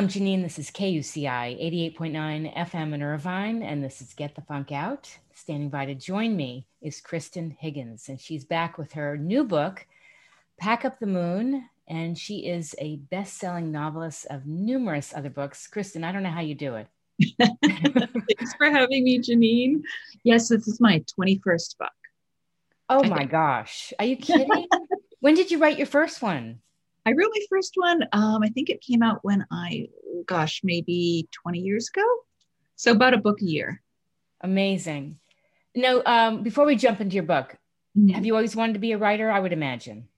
I'm 0.00 0.08
Janine. 0.08 0.42
This 0.42 0.58
is 0.58 0.70
KUCI 0.70 1.94
88.9 1.94 2.56
FM 2.56 2.94
in 2.94 3.02
Irvine, 3.02 3.62
and 3.62 3.84
this 3.84 4.00
is 4.00 4.14
Get 4.14 4.34
the 4.34 4.40
Funk 4.40 4.72
Out. 4.72 5.14
Standing 5.34 5.68
by 5.68 5.84
to 5.84 5.94
join 5.94 6.34
me 6.34 6.66
is 6.80 7.02
Kristan 7.02 7.54
Higgins, 7.54 8.08
and 8.08 8.18
she's 8.18 8.46
back 8.46 8.78
with 8.78 8.92
her 8.92 9.18
new 9.18 9.44
book, 9.44 9.86
Pack 10.58 10.86
Up 10.86 11.00
the 11.00 11.06
Moon. 11.06 11.68
And 11.86 12.16
she 12.16 12.46
is 12.46 12.74
a 12.78 12.96
best 12.96 13.36
selling 13.36 13.72
novelist 13.72 14.26
of 14.30 14.46
numerous 14.46 15.12
other 15.14 15.28
books. 15.28 15.68
Kristan, 15.70 16.02
I 16.02 16.12
don't 16.12 16.22
know 16.22 16.30
how 16.30 16.40
you 16.40 16.54
do 16.54 16.76
it. 16.76 16.86
Thanks 17.38 18.54
for 18.56 18.70
having 18.70 19.04
me, 19.04 19.18
Janine. 19.18 19.82
Yes, 20.24 20.48
this 20.48 20.66
is 20.66 20.80
my 20.80 21.04
21st 21.20 21.76
book. 21.76 21.92
Oh 22.88 23.04
my 23.04 23.26
gosh. 23.26 23.92
Are 23.98 24.06
you 24.06 24.16
kidding? 24.16 24.66
when 25.20 25.34
did 25.34 25.50
you 25.50 25.58
write 25.58 25.76
your 25.76 25.86
first 25.86 26.22
one? 26.22 26.60
I 27.06 27.10
wrote 27.12 27.30
my 27.34 27.44
first 27.48 27.72
one. 27.76 28.02
Um, 28.12 28.42
I 28.42 28.48
think 28.48 28.68
it 28.70 28.80
came 28.80 29.02
out 29.02 29.20
when 29.22 29.46
I, 29.50 29.88
gosh, 30.26 30.60
maybe 30.62 31.28
20 31.32 31.60
years 31.60 31.88
ago. 31.88 32.06
So 32.76 32.92
about 32.92 33.14
a 33.14 33.18
book 33.18 33.40
a 33.42 33.44
year. 33.44 33.82
Amazing. 34.42 35.18
No, 35.74 36.02
um, 36.04 36.42
before 36.42 36.66
we 36.66 36.76
jump 36.76 37.00
into 37.00 37.14
your 37.14 37.24
book, 37.24 37.56
mm-hmm. 37.96 38.08
have 38.08 38.26
you 38.26 38.34
always 38.34 38.56
wanted 38.56 38.74
to 38.74 38.78
be 38.78 38.92
a 38.92 38.98
writer? 38.98 39.30
I 39.30 39.40
would 39.40 39.52
imagine. 39.52 40.08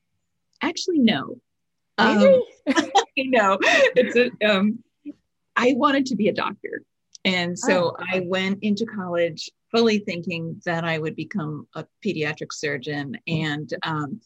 Actually, 0.61 0.99
no. 0.99 1.39
Really? 1.99 2.43
Um, 2.67 2.91
no, 3.17 3.59
it's 3.63 4.17
a, 4.17 4.31
um, 4.49 4.83
I 5.57 5.75
wanted 5.77 6.07
to 6.07 6.17
be 6.17 6.29
a 6.29 6.33
doctor. 6.33 6.83
And 7.25 7.59
so 7.59 7.97
oh. 7.99 8.05
I 8.13 8.23
went 8.25 8.61
into 8.63 8.87
college 8.87 9.51
fully 9.71 9.99
thinking 9.99 10.61
that 10.65 10.85
I 10.85 10.99
would 10.99 11.17
become 11.17 11.67
a 11.75 11.87
pediatric 12.05 12.53
surgeon. 12.53 13.17
And, 13.27 13.73
um, 13.83 14.21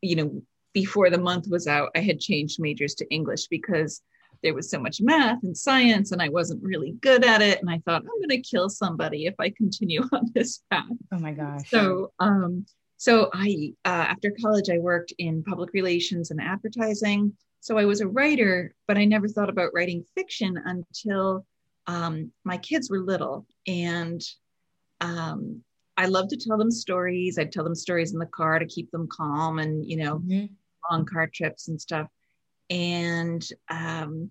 you 0.00 0.16
know, 0.16 0.42
before 0.72 1.10
the 1.10 1.18
month 1.18 1.46
was 1.48 1.66
out, 1.66 1.90
I 1.94 2.00
had 2.00 2.20
changed 2.20 2.60
majors 2.60 2.94
to 2.96 3.10
English 3.12 3.48
because 3.48 4.02
there 4.42 4.54
was 4.54 4.70
so 4.70 4.78
much 4.78 5.00
math 5.00 5.42
and 5.42 5.56
science 5.56 6.12
and 6.12 6.20
I 6.20 6.28
wasn't 6.28 6.62
really 6.62 6.92
good 7.00 7.24
at 7.24 7.42
it. 7.42 7.60
And 7.60 7.70
I 7.70 7.78
thought, 7.84 8.02
I'm 8.02 8.28
going 8.28 8.28
to 8.30 8.40
kill 8.40 8.68
somebody 8.68 9.26
if 9.26 9.34
I 9.38 9.50
continue 9.50 10.02
on 10.12 10.30
this 10.34 10.60
path. 10.70 10.84
Oh 11.12 11.18
my 11.18 11.32
gosh. 11.32 11.70
So, 11.70 12.12
um, 12.18 12.66
so 12.96 13.30
I, 13.32 13.74
uh, 13.84 13.88
after 14.10 14.32
college, 14.40 14.68
I 14.70 14.78
worked 14.78 15.12
in 15.18 15.44
public 15.44 15.72
relations 15.72 16.30
and 16.30 16.40
advertising. 16.40 17.32
So 17.60 17.78
I 17.78 17.84
was 17.84 18.00
a 18.00 18.08
writer, 18.08 18.74
but 18.88 18.98
I 18.98 19.04
never 19.04 19.28
thought 19.28 19.50
about 19.50 19.74
writing 19.74 20.04
fiction 20.14 20.60
until 20.64 21.46
um, 21.86 22.32
my 22.44 22.56
kids 22.58 22.90
were 22.90 23.00
little. 23.00 23.46
And 23.66 24.20
um, 25.00 25.62
I 25.96 26.06
love 26.06 26.28
to 26.28 26.36
tell 26.36 26.58
them 26.58 26.70
stories. 26.70 27.38
I'd 27.38 27.52
tell 27.52 27.64
them 27.64 27.74
stories 27.74 28.12
in 28.12 28.18
the 28.18 28.26
car 28.26 28.58
to 28.58 28.66
keep 28.66 28.90
them 28.90 29.08
calm 29.08 29.58
and, 29.58 29.88
you 29.88 29.96
know, 29.98 30.18
mm-hmm 30.18 30.46
long 30.90 31.04
car 31.04 31.28
trips 31.32 31.68
and 31.68 31.80
stuff. 31.80 32.08
And 32.70 33.46
um, 33.68 34.30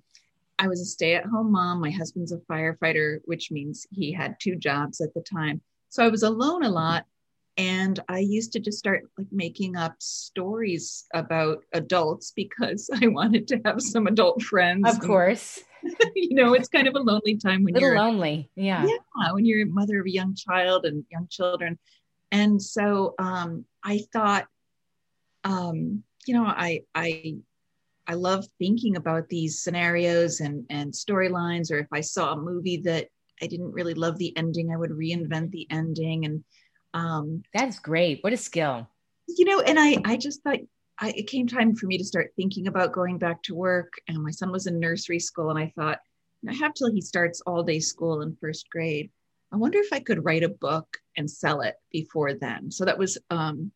I 0.58 0.68
was 0.68 0.82
a 0.82 0.86
stay 0.86 1.16
at 1.16 1.26
home 1.26 1.52
mom. 1.52 1.82
My 1.82 1.92
husband's 1.92 2.32
a 2.32 2.38
firefighter, 2.38 3.20
which 3.26 3.52
means 3.52 3.88
he 3.92 4.12
had 4.12 4.36
two 4.40 4.56
jobs 4.56 5.02
at 5.02 5.14
the 5.14 5.22
time. 5.22 5.62
So 5.90 6.06
I 6.06 6.10
was 6.10 6.24
alone 6.24 6.64
a 6.64 6.70
lot. 6.70 7.06
And 7.58 8.00
I 8.08 8.20
used 8.20 8.54
to 8.54 8.60
just 8.60 8.80
start 8.80 9.04
like 9.18 9.28
making 9.32 9.76
up 9.76 9.96
stories 10.00 11.06
about 11.14 11.64
adults 11.74 12.32
because 12.36 12.90
I 13.02 13.08
wanted 13.08 13.48
to 13.50 13.62
have 13.66 13.82
some 13.82 14.08
adult 14.08 14.42
friends. 14.42 14.88
Of 14.88 15.02
course. 15.02 15.60
you 16.16 16.36
know, 16.36 16.54
it's 16.54 16.70
kind 16.70 16.88
of 16.88 16.96
a 16.96 17.00
lonely 17.00 17.38
time 17.38 17.64
when 17.64 17.74
Little 17.74 17.90
you're 17.90 17.98
lonely. 17.98 18.50
Yeah. 18.56 18.86
Yeah. 18.88 19.32
When 19.34 19.46
you're 19.46 19.64
a 19.64 19.66
mother 19.66 20.00
of 20.00 20.06
a 20.06 20.12
young 20.12 20.36
child 20.36 20.86
and 20.86 21.04
young 21.12 21.28
children. 21.30 21.78
And 22.32 22.62
so 22.62 23.16
um, 23.20 23.66
I 23.84 24.02
thought, 24.14 24.48
um, 25.44 26.04
you 26.28 26.34
know, 26.34 26.46
I 26.46 26.82
I 26.96 27.38
I 28.08 28.14
love 28.16 28.46
thinking 28.60 28.96
about 28.96 29.30
these 29.30 29.64
scenarios 29.64 30.40
and 30.40 30.66
and 30.70 30.92
storylines. 30.92 31.72
Or 31.72 31.78
if 31.78 31.88
I 31.92 32.02
saw 32.02 32.34
a 32.34 32.42
movie 32.42 32.78
that 32.78 33.08
I 33.42 33.48
didn't 33.48 33.72
really 33.72 33.94
love 33.94 34.18
the 34.18 34.36
ending, 34.38 34.72
I 34.72 34.78
would 34.78 34.92
reinvent 34.92 35.52
the 35.52 35.68
ending. 35.70 36.26
And 36.26 36.44
um, 36.94 37.44
that's 37.54 37.80
great. 37.80 38.20
What 38.22 38.34
a 38.34 38.38
skill. 38.38 38.88
You 39.28 39.46
know, 39.46 39.62
and 39.62 39.80
I 39.80 39.98
I 40.06 40.18
just 40.18 40.44
thought 40.44 40.60
I, 41.00 41.14
it 41.16 41.28
came 41.28 41.48
time 41.48 41.76
for 41.76 41.88
me 41.88 41.98
to 41.98 42.04
start 42.04 42.34
thinking 42.36 42.68
about 42.68 42.94
going 42.94 43.18
back 43.18 43.42
to 43.44 43.56
work. 43.56 43.94
And 44.08 44.24
my 44.24 44.32
son 44.32 44.52
was 44.52 44.68
in 44.68 44.80
nursery 44.80 45.20
school, 45.20 45.50
and 45.50 45.60
I 45.60 45.74
thought 45.76 46.00
I 46.48 46.54
have 46.54 46.74
till 46.74 46.92
he 46.92 47.02
starts 47.02 47.42
all 47.42 47.64
day 47.64 47.80
school 47.80 48.22
in 48.22 48.38
first 48.42 48.70
grade. 48.70 49.12
I 49.52 49.58
wonder 49.58 49.80
if 49.80 49.92
I 49.92 50.00
could 50.00 50.24
write 50.24 50.44
a 50.44 50.50
book 50.50 50.88
and 51.18 51.30
sell 51.30 51.62
it 51.62 51.76
before 51.92 52.34
then. 52.36 52.72
So 52.72 52.86
that 52.86 52.98
was 52.98 53.18
um, 53.30 53.72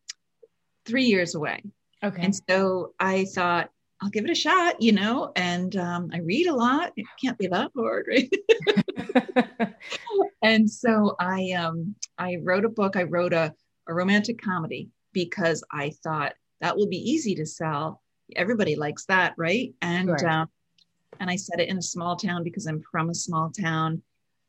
three 0.86 1.04
years 1.04 1.34
away. 1.34 1.62
Okay. 2.04 2.22
And 2.22 2.40
so 2.48 2.94
I 2.98 3.24
thought, 3.24 3.70
I'll 4.00 4.10
give 4.10 4.24
it 4.24 4.30
a 4.30 4.34
shot, 4.34 4.80
you 4.80 4.92
know, 4.92 5.32
and 5.36 5.74
um, 5.76 6.10
I 6.12 6.18
read 6.18 6.48
a 6.48 6.54
lot. 6.54 6.92
It 6.96 7.06
can't 7.22 7.38
be 7.38 7.46
that 7.46 7.70
hard, 7.74 8.06
right? 8.08 9.74
and 10.42 10.70
so 10.70 11.16
I 11.18 11.52
um, 11.52 11.94
I 12.18 12.36
wrote 12.42 12.66
a 12.66 12.68
book. 12.68 12.96
I 12.96 13.04
wrote 13.04 13.32
a, 13.32 13.54
a 13.88 13.94
romantic 13.94 14.40
comedy 14.40 14.90
because 15.12 15.64
I 15.72 15.92
thought 16.04 16.34
that 16.60 16.76
will 16.76 16.88
be 16.88 17.10
easy 17.10 17.34
to 17.36 17.46
sell. 17.46 18.02
Everybody 18.34 18.76
likes 18.76 19.06
that, 19.06 19.32
right? 19.38 19.72
And 19.80 20.08
sure. 20.18 20.28
uh, 20.28 20.46
and 21.18 21.30
I 21.30 21.36
set 21.36 21.60
it 21.60 21.68
in 21.68 21.78
a 21.78 21.82
small 21.82 22.16
town 22.16 22.44
because 22.44 22.66
I'm 22.66 22.82
from 22.90 23.08
a 23.08 23.14
small 23.14 23.50
town, 23.50 24.02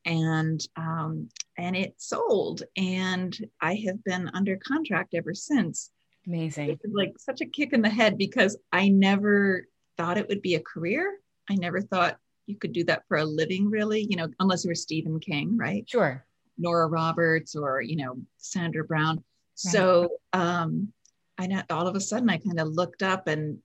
and 0.03 0.59
um, 0.75 1.29
and 1.57 1.75
it 1.75 1.95
sold. 1.97 2.63
And 2.75 3.37
I 3.61 3.75
have 3.85 4.03
been 4.03 4.29
under 4.33 4.57
contract 4.57 5.13
ever 5.13 5.33
since. 5.33 5.91
Amazing. 6.27 6.77
like 6.91 7.13
such 7.17 7.41
a 7.41 7.45
kick 7.45 7.73
in 7.73 7.81
the 7.81 7.89
head 7.89 8.17
because 8.17 8.57
I 8.71 8.89
never 8.89 9.65
thought 9.97 10.17
it 10.17 10.27
would 10.27 10.41
be 10.41 10.55
a 10.55 10.59
career. 10.59 11.17
I 11.49 11.55
never 11.55 11.81
thought 11.81 12.17
you 12.47 12.55
could 12.57 12.73
do 12.73 12.83
that 12.85 13.03
for 13.07 13.17
a 13.17 13.25
living, 13.25 13.69
really, 13.69 14.05
you 14.09 14.17
know, 14.17 14.27
unless 14.39 14.65
you 14.65 14.69
were 14.69 14.75
Stephen 14.75 15.19
King, 15.19 15.57
right? 15.57 15.89
Sure. 15.89 16.25
Nora 16.57 16.87
Roberts 16.87 17.55
or, 17.55 17.81
you 17.81 17.95
know, 17.95 18.17
Sandra 18.37 18.83
Brown. 18.83 19.15
Right. 19.17 19.23
So 19.55 20.09
um, 20.33 20.91
I 21.37 21.47
know 21.47 21.61
all 21.69 21.87
of 21.87 21.95
a 21.95 22.01
sudden 22.01 22.29
I 22.29 22.37
kind 22.37 22.59
of 22.59 22.69
looked 22.69 23.03
up 23.03 23.27
and 23.27 23.59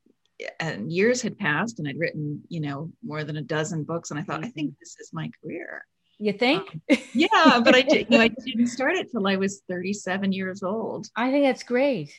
and 0.59 0.91
years 0.91 1.23
had 1.23 1.39
passed 1.39 1.79
and 1.79 1.87
I'd 1.87 1.99
written, 1.99 2.43
you 2.49 2.61
know, 2.61 2.91
more 3.05 3.23
than 3.23 3.37
a 3.37 3.43
dozen 3.43 3.85
books. 3.85 4.11
And 4.11 4.19
I 4.19 4.25
thought, 4.25 4.45
I 4.45 4.49
think 4.49 4.71
mm-hmm. 4.71 4.81
this 4.81 4.97
is 5.01 5.13
my 5.13 5.31
career. 5.41 5.85
You 6.19 6.33
think? 6.33 6.81
Um, 6.91 6.99
yeah, 7.13 7.61
but 7.65 7.75
I, 7.75 7.83
did, 7.89 8.07
you 8.11 8.19
know, 8.19 8.25
I 8.25 8.29
didn't 8.29 8.67
start 8.67 8.97
it 8.97 9.11
till 9.11 9.27
I 9.27 9.37
was 9.37 9.63
37 9.69 10.33
years 10.33 10.63
old. 10.63 11.09
I 11.15 11.31
think 11.31 11.45
that's 11.45 11.63
great 11.63 12.13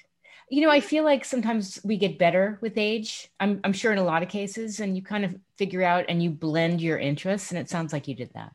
you 0.54 0.62
know, 0.62 0.70
I 0.70 0.82
feel 0.82 1.04
like 1.04 1.26
sometimes 1.26 1.80
we 1.84 1.98
get 1.98 2.20
better 2.20 2.60
with 2.62 2.78
age. 2.78 3.28
I'm, 3.40 3.60
I'm 3.64 3.74
sure 3.74 3.92
in 3.92 3.98
a 3.98 4.04
lot 4.04 4.22
of 4.22 4.30
cases, 4.30 4.82
and 4.82 4.96
you 4.96 5.02
kind 5.02 5.26
of 5.26 5.36
figure 5.58 5.82
out 5.82 6.06
and 6.10 6.22
you 6.22 6.30
blend 6.30 6.80
your 6.80 7.00
interests. 7.00 7.50
And 7.50 7.60
it 7.60 7.72
sounds 7.72 7.92
like 7.92 8.08
you 8.08 8.14
did 8.14 8.30
that. 8.36 8.52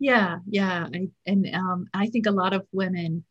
Yeah, 0.00 0.38
yeah, 0.48 0.86
I, 0.92 1.08
and 1.26 1.54
um, 1.54 1.86
I 1.92 2.06
think 2.06 2.24
a 2.24 2.30
lot 2.30 2.54
of 2.54 2.66
women, 2.72 3.24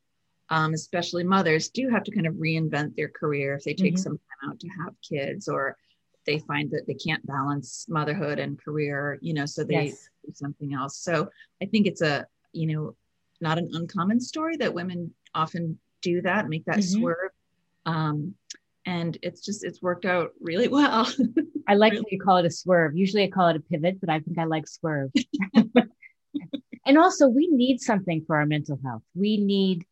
um, 0.50 0.76
especially 0.76 1.24
mothers, 1.24 1.70
do 1.70 1.90
have 1.90 2.04
to 2.04 2.12
kind 2.12 2.28
of 2.28 2.36
reinvent 2.36 2.96
their 2.96 3.10
career 3.10 3.56
if 3.56 3.64
they 3.64 3.74
take 3.74 3.96
mm-hmm. 3.96 4.04
some 4.04 4.20
time 4.20 4.52
out 4.52 4.60
to 4.60 4.68
have 4.68 4.94
kids, 5.02 5.48
or 5.48 5.76
they 6.28 6.38
find 6.38 6.70
that 6.72 6.86
they 6.86 6.94
can't 6.94 7.26
balance 7.26 7.88
motherhood 7.90 8.38
and 8.38 8.64
career. 8.64 9.18
You 9.24 9.34
know, 9.34 9.48
so 9.48 9.64
they 9.64 9.86
yes. 9.86 10.08
do 10.24 10.32
something 10.36 10.72
else. 10.72 11.00
So 11.00 11.30
I 11.64 11.66
think 11.66 11.88
it's 11.88 12.04
a 12.04 12.28
you 12.54 12.68
know 12.68 12.96
not 13.42 13.58
an 13.58 13.72
uncommon 13.74 14.20
story 14.20 14.56
that 14.58 14.76
women 14.76 15.16
often 15.34 15.80
do 16.04 16.22
that, 16.22 16.48
make 16.48 16.66
that 16.66 16.78
mm-hmm. 16.78 17.00
swerve 17.00 17.32
um, 17.88 18.36
and 18.86 19.18
it's 19.24 19.42
just 19.42 19.64
it's 19.64 19.82
worked 19.82 20.06
out 20.06 20.32
really 20.40 20.68
well. 20.68 21.12
I 21.68 21.74
like 21.74 21.94
really. 21.94 22.06
you 22.12 22.20
call 22.20 22.38
it 22.38 22.46
a 22.46 22.52
swerve. 22.52 22.96
Usually 22.96 23.24
I 23.24 23.30
call 23.30 23.48
it 23.48 23.56
a 23.56 23.60
pivot, 23.60 24.00
but 24.00 24.10
I 24.10 24.20
think 24.20 24.38
I 24.38 24.44
like 24.44 24.68
swerve. 24.68 25.12
and 26.86 26.98
also 26.98 27.28
we 27.28 27.48
need 27.48 27.82
something 27.82 28.24
for 28.28 28.36
our 28.36 28.46
mental 28.46 28.80
health. 28.86 29.02
We 29.16 29.38
need 29.38 29.86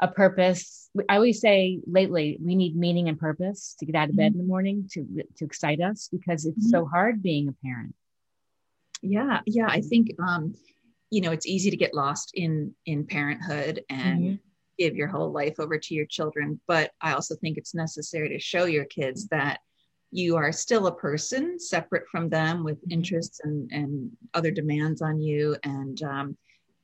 a 0.00 0.08
purpose. 0.08 0.90
I 1.08 1.16
always 1.16 1.40
say 1.40 1.80
lately 1.86 2.38
we 2.42 2.56
need 2.56 2.74
meaning 2.74 3.08
and 3.08 3.18
purpose 3.18 3.76
to 3.78 3.86
get 3.86 3.94
out 3.94 4.10
of 4.10 4.16
bed 4.16 4.32
mm-hmm. 4.32 4.40
in 4.40 4.46
the 4.46 4.48
morning 4.48 4.88
to 4.92 5.06
to 5.36 5.44
excite 5.44 5.80
us 5.80 6.08
because 6.10 6.44
it's 6.46 6.66
mm-hmm. 6.66 6.70
so 6.70 6.86
hard 6.86 7.22
being 7.22 7.48
a 7.48 7.54
parent. 7.64 7.94
Yeah, 9.02 9.40
yeah. 9.46 9.66
I 9.68 9.80
think 9.82 10.08
um, 10.18 10.54
you 11.10 11.20
know 11.20 11.32
it's 11.32 11.46
easy 11.46 11.70
to 11.70 11.76
get 11.76 11.94
lost 11.94 12.32
in 12.34 12.74
in 12.86 13.06
parenthood 13.06 13.84
and 13.88 14.20
mm-hmm 14.20 14.48
give 14.78 14.96
your 14.96 15.08
whole 15.08 15.30
life 15.30 15.54
over 15.58 15.78
to 15.78 15.94
your 15.94 16.06
children. 16.06 16.60
But 16.66 16.92
I 17.00 17.12
also 17.12 17.34
think 17.36 17.58
it's 17.58 17.74
necessary 17.74 18.28
to 18.30 18.38
show 18.38 18.64
your 18.64 18.84
kids 18.84 19.28
that 19.28 19.60
you 20.12 20.36
are 20.36 20.52
still 20.52 20.86
a 20.86 20.94
person 20.94 21.58
separate 21.58 22.06
from 22.10 22.28
them 22.28 22.62
with 22.62 22.76
mm-hmm. 22.82 22.92
interests 22.92 23.40
and, 23.42 23.70
and 23.72 24.10
other 24.34 24.50
demands 24.50 25.02
on 25.02 25.20
you 25.20 25.56
and 25.64 26.02
um, 26.02 26.36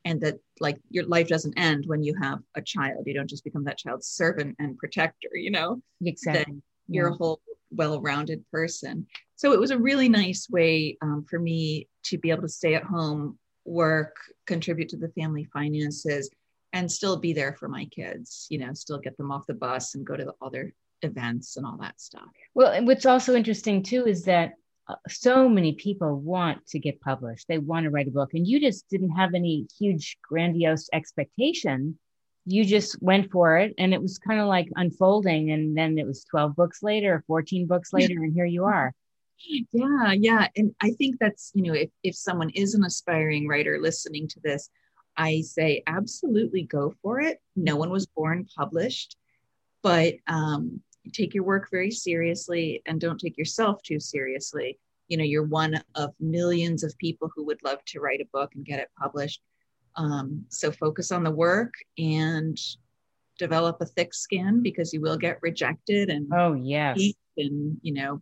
and 0.05 0.21
that 0.23 0.39
like 0.61 0.79
your 0.91 1.05
life 1.05 1.29
doesn't 1.29 1.59
end 1.59 1.85
when 1.87 2.03
you 2.03 2.15
have 2.21 2.39
a 2.57 2.63
child 2.63 3.05
you 3.07 3.15
don't 3.15 3.29
just 3.29 3.45
become 3.45 3.65
that 3.65 3.79
child's 3.79 4.09
servant 4.09 4.57
and 4.59 4.79
protector 4.79 5.29
you 5.35 5.51
know 5.51 5.81
exactly 6.05 6.55
that 6.55 6.63
you're 6.89 7.09
yeah. 7.09 7.15
a 7.15 7.17
whole 7.17 7.41
well-rounded 7.71 8.43
person 8.51 9.07
so 9.37 9.53
it 9.53 9.61
was 9.61 9.71
a 9.71 9.79
really 9.79 10.09
nice 10.09 10.49
way 10.49 10.97
um, 11.03 11.25
for 11.29 11.39
me 11.39 11.87
to 12.03 12.17
be 12.17 12.31
able 12.31 12.43
to 12.43 12.49
stay 12.49 12.75
at 12.75 12.85
home 12.85 13.39
work 13.67 14.17
contribute 14.47 14.89
to 14.89 14.97
the 14.97 15.11
family 15.11 15.45
finances 15.53 16.31
and 16.73 16.91
still 16.91 17.17
be 17.17 17.33
there 17.33 17.55
for 17.55 17.69
my 17.69 17.87
kids, 17.87 18.47
you 18.51 18.59
know, 18.59 18.73
still 18.75 18.99
get 18.99 19.17
them 19.17 19.31
off 19.31 19.47
the 19.47 19.55
bus 19.55 19.95
and 19.95 20.07
go 20.07 20.17
to 20.17 20.33
all 20.41 20.51
their 20.51 20.73
events 21.03 21.57
and 21.57 21.65
all 21.65 21.79
that 21.79 22.01
stuff. 22.01 22.29
Well, 22.55 22.73
and 22.73 22.87
what's 22.87 23.07
also 23.07 23.35
interesting 23.35 23.83
too 23.83 24.07
is 24.07 24.25
that 24.25 24.53
uh, 24.89 24.95
so 25.09 25.49
many 25.49 25.75
people 25.75 26.17
want 26.17 26.67
to 26.69 26.79
get 26.79 27.01
published. 27.01 27.47
They 27.49 27.59
want 27.59 27.85
to 27.85 27.91
write 27.91 28.09
a 28.09 28.13
book, 28.13 28.35
and 28.35 28.47
you 28.47 28.61
just 28.61 28.89
didn't 28.89 29.11
have 29.11 29.35
any 29.35 29.67
huge, 29.79 30.19
grandiose 30.23 30.89
expectation. 30.93 31.99
You 32.47 32.65
just 32.65 33.01
went 33.03 33.31
for 33.31 33.59
it, 33.59 33.75
and 33.79 33.93
it 33.93 34.01
was 34.01 34.19
kind 34.19 34.41
of 34.41 34.47
like 34.47 34.69
unfolding. 34.77 35.51
And 35.51 35.77
then 35.77 35.99
it 35.99 36.07
was 36.07 36.25
12 36.25 36.57
books 36.57 36.83
later, 36.83 37.23
14 37.27 37.67
books 37.67 37.93
later, 37.93 38.23
and 38.23 38.33
here 38.33 38.47
you 38.47 38.65
are. 38.65 38.93
Yeah, 39.71 40.13
yeah. 40.15 40.49
And 40.57 40.75
I 40.81 40.91
think 40.91 41.19
that's, 41.21 41.53
you 41.55 41.63
know, 41.63 41.73
if, 41.73 41.91
if 42.03 42.17
someone 42.17 42.51
is 42.51 42.75
an 42.75 42.85
aspiring 42.85 43.47
writer 43.47 43.79
listening 43.81 44.27
to 44.27 44.41
this, 44.43 44.69
I 45.19 45.41
say 45.41 45.83
absolutely 45.89 46.63
go 46.63 46.95
for 47.03 47.21
it. 47.21 47.41
No 47.57 47.77
one 47.77 47.91
was 47.91 48.07
born 48.07 48.47
published, 48.57 49.17
but 49.83 50.15
um, 50.29 50.81
take 51.13 51.35
your 51.35 51.43
work 51.43 51.69
very 51.71 51.91
seriously 51.91 52.83
and 52.87 53.01
don't 53.01 53.19
take 53.19 53.37
yourself 53.37 53.83
too 53.83 53.99
seriously. 53.99 54.79
You 55.09 55.17
know, 55.17 55.25
you're 55.25 55.45
one 55.45 55.83
of 55.97 56.15
millions 56.21 56.85
of 56.85 56.97
people 56.99 57.31
who 57.35 57.45
would 57.47 57.63
love 57.65 57.85
to 57.87 58.01
write 58.01 58.21
a 58.21 58.29
book 58.33 58.55
and 58.55 58.65
get 58.65 58.79
it 58.79 58.91
published. 58.97 59.43
Um, 59.97 60.45
so 60.49 60.71
focus 60.71 61.11
on 61.11 61.25
the 61.25 61.31
work 61.33 61.75
and 61.99 62.57
develop 63.39 63.81
a 63.81 63.87
thick 63.87 64.15
skin 64.15 64.63
because 64.63 64.93
you 64.93 65.01
will 65.01 65.17
get 65.17 65.39
rejected 65.43 66.11
and 66.11 66.29
oh 66.33 66.55
yes 66.55 67.01
and 67.37 67.79
you 67.83 67.95
know 67.95 68.21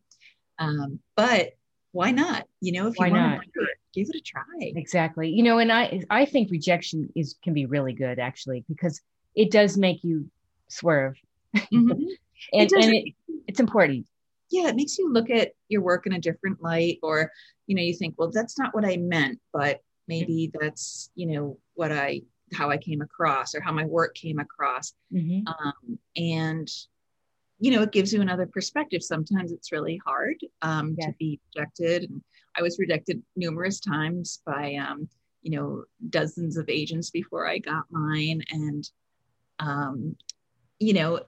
um, 0.58 1.00
but 1.16 1.52
why 1.93 2.10
not 2.10 2.46
you 2.60 2.72
know 2.72 2.88
if 2.88 2.94
why 2.96 3.06
you 3.06 3.14
want 3.14 3.43
to 3.43 3.66
give 3.96 4.08
it 4.10 4.16
a 4.16 4.20
try. 4.20 4.43
Exactly. 4.60 5.31
You 5.31 5.43
know 5.43 5.58
and 5.58 5.72
i 5.72 6.00
i 6.10 6.25
think 6.25 6.50
rejection 6.50 7.10
is 7.16 7.37
can 7.43 7.54
be 7.54 7.66
really 7.66 7.93
good 7.93 8.19
actually 8.19 8.64
because 8.69 9.00
it 9.34 9.50
does 9.50 9.76
make 9.76 10.04
you 10.04 10.31
swerve. 10.69 11.16
Mm-hmm. 11.56 11.90
and, 11.90 12.10
it 12.52 12.72
and 12.72 12.94
it, 12.94 13.14
it's 13.46 13.60
important. 13.60 14.06
Yeah 14.50 14.69
it 14.69 14.76
makes 14.76 14.98
you 14.98 15.12
look 15.12 15.31
at 15.31 15.52
your 15.69 15.82
work 15.82 16.06
in 16.06 16.12
a 16.12 16.20
different 16.20 16.62
light 16.62 16.98
or 17.02 17.32
you 17.66 17.75
know 17.75 17.82
you 17.82 17.94
think 17.94 18.14
well 18.16 18.31
that's 18.31 18.58
not 18.58 18.75
what 18.75 18.84
i 18.84 18.96
meant 18.96 19.40
but 19.52 19.81
maybe 20.06 20.52
that's 20.60 21.10
you 21.16 21.26
know 21.26 21.58
what 21.75 21.90
i 21.90 22.22
how 22.54 22.70
i 22.70 22.76
came 22.76 23.00
across 23.00 23.56
or 23.56 23.60
how 23.60 23.72
my 23.72 23.84
work 23.84 24.14
came 24.14 24.38
across. 24.38 24.93
Mm-hmm. 25.12 25.48
um, 25.48 25.98
and 26.16 26.69
you 27.58 27.70
know 27.72 27.82
it 27.82 27.93
gives 27.93 28.12
you 28.12 28.20
another 28.20 28.46
perspective. 28.46 29.02
Sometimes 29.02 29.52
it's 29.52 29.72
really 29.72 30.00
hard 30.04 30.37
um, 30.62 30.94
yes. 30.98 31.08
to 31.08 31.14
be 31.19 31.40
rejected 31.54 32.10
and 32.10 32.22
i 32.56 32.62
was 32.62 32.79
rejected 32.79 33.23
numerous 33.37 33.81
times 33.81 34.41
by 34.47 34.75
um, 34.75 35.08
you 35.43 35.53
know 35.53 35.85
dozens 36.11 36.56
of 36.56 36.69
agents 36.69 37.11
before 37.11 37.47
i 37.49 37.58
got 37.58 37.85
mine. 37.91 38.43
And 38.50 38.91
um, 39.61 40.17
you 40.79 40.93
know 40.93 41.20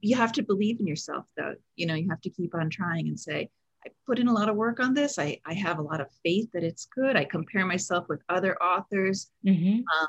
you 0.00 0.16
have 0.16 0.32
to 0.32 0.42
believe 0.42 0.80
in 0.80 0.86
yourself 0.86 1.26
though. 1.36 1.54
You 1.76 1.86
know 1.86 1.94
you 1.94 2.08
have 2.08 2.22
to 2.22 2.30
keep 2.30 2.54
on 2.54 2.70
trying 2.70 3.08
and 3.08 3.20
say 3.20 3.50
i 3.86 3.90
put 4.06 4.18
in 4.18 4.28
a 4.28 4.32
lot 4.32 4.48
of 4.48 4.56
work 4.56 4.80
on 4.80 4.94
this. 4.94 5.18
I, 5.18 5.38
I 5.44 5.52
have 5.54 5.78
a 5.78 5.82
lot 5.82 6.00
of 6.00 6.08
faith 6.24 6.48
that 6.54 6.64
it's 6.64 6.86
good. 6.86 7.16
I 7.16 7.24
compare 7.24 7.66
myself 7.66 8.06
with 8.08 8.22
other 8.28 8.60
authors. 8.62 9.30
Mm-hmm. 9.46 9.80
um, 9.80 10.08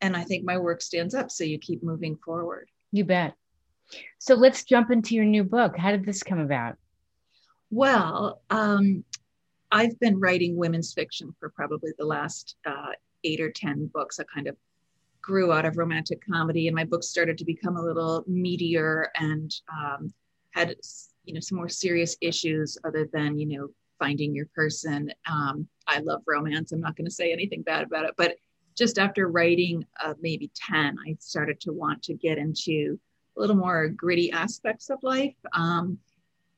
and 0.00 0.16
i 0.16 0.22
think 0.22 0.44
my 0.44 0.56
work 0.56 0.80
stands 0.80 1.12
up 1.12 1.28
so 1.28 1.42
you 1.42 1.58
keep 1.58 1.82
moving 1.82 2.16
forward. 2.24 2.68
You 2.92 3.04
bet. 3.04 3.34
So 4.18 4.34
let's 4.34 4.62
jump 4.62 4.90
into 4.90 5.14
your 5.14 5.24
new 5.24 5.42
book. 5.42 5.76
How 5.76 5.90
did 5.90 6.04
this 6.04 6.22
come 6.22 6.38
about? 6.38 6.76
Well 7.70 8.42
um, 8.48 9.04
i've 9.72 9.98
been 10.00 10.18
writing 10.18 10.56
women's 10.56 10.92
fiction 10.92 11.34
for 11.38 11.50
probably 11.50 11.90
the 11.98 12.04
last 12.04 12.56
uh, 12.66 12.92
eight 13.24 13.40
or 13.40 13.50
ten 13.50 13.90
books. 13.92 14.20
I 14.20 14.24
kind 14.32 14.46
of 14.46 14.56
grew 15.20 15.52
out 15.52 15.64
of 15.64 15.76
romantic 15.76 16.22
comedy 16.24 16.68
and 16.68 16.74
my 16.74 16.84
books 16.84 17.08
started 17.08 17.36
to 17.38 17.44
become 17.44 17.76
a 17.76 17.82
little 17.82 18.24
meatier 18.30 19.06
and 19.16 19.54
um, 19.72 20.12
had 20.52 20.74
you 21.24 21.34
know 21.34 21.40
some 21.40 21.58
more 21.58 21.68
serious 21.68 22.16
issues 22.20 22.78
other 22.84 23.08
than 23.12 23.38
you 23.38 23.46
know 23.46 23.68
finding 23.98 24.34
your 24.34 24.46
person. 24.54 25.12
Um, 25.30 25.66
i 25.86 25.98
love 25.98 26.22
romance. 26.26 26.72
I'm 26.72 26.80
not 26.80 26.96
going 26.96 27.06
to 27.06 27.14
say 27.14 27.32
anything 27.32 27.62
bad 27.62 27.84
about 27.84 28.04
it 28.04 28.14
but 28.16 28.36
just 28.76 28.98
after 28.98 29.28
writing 29.28 29.84
uh, 30.02 30.14
maybe 30.20 30.50
10 30.54 30.96
i 31.04 31.16
started 31.18 31.58
to 31.60 31.72
want 31.72 32.00
to 32.04 32.14
get 32.14 32.38
into 32.38 32.98
a 33.36 33.40
little 33.40 33.56
more 33.56 33.88
gritty 33.88 34.30
aspects 34.30 34.90
of 34.90 34.98
life 35.02 35.34
um, 35.52 35.98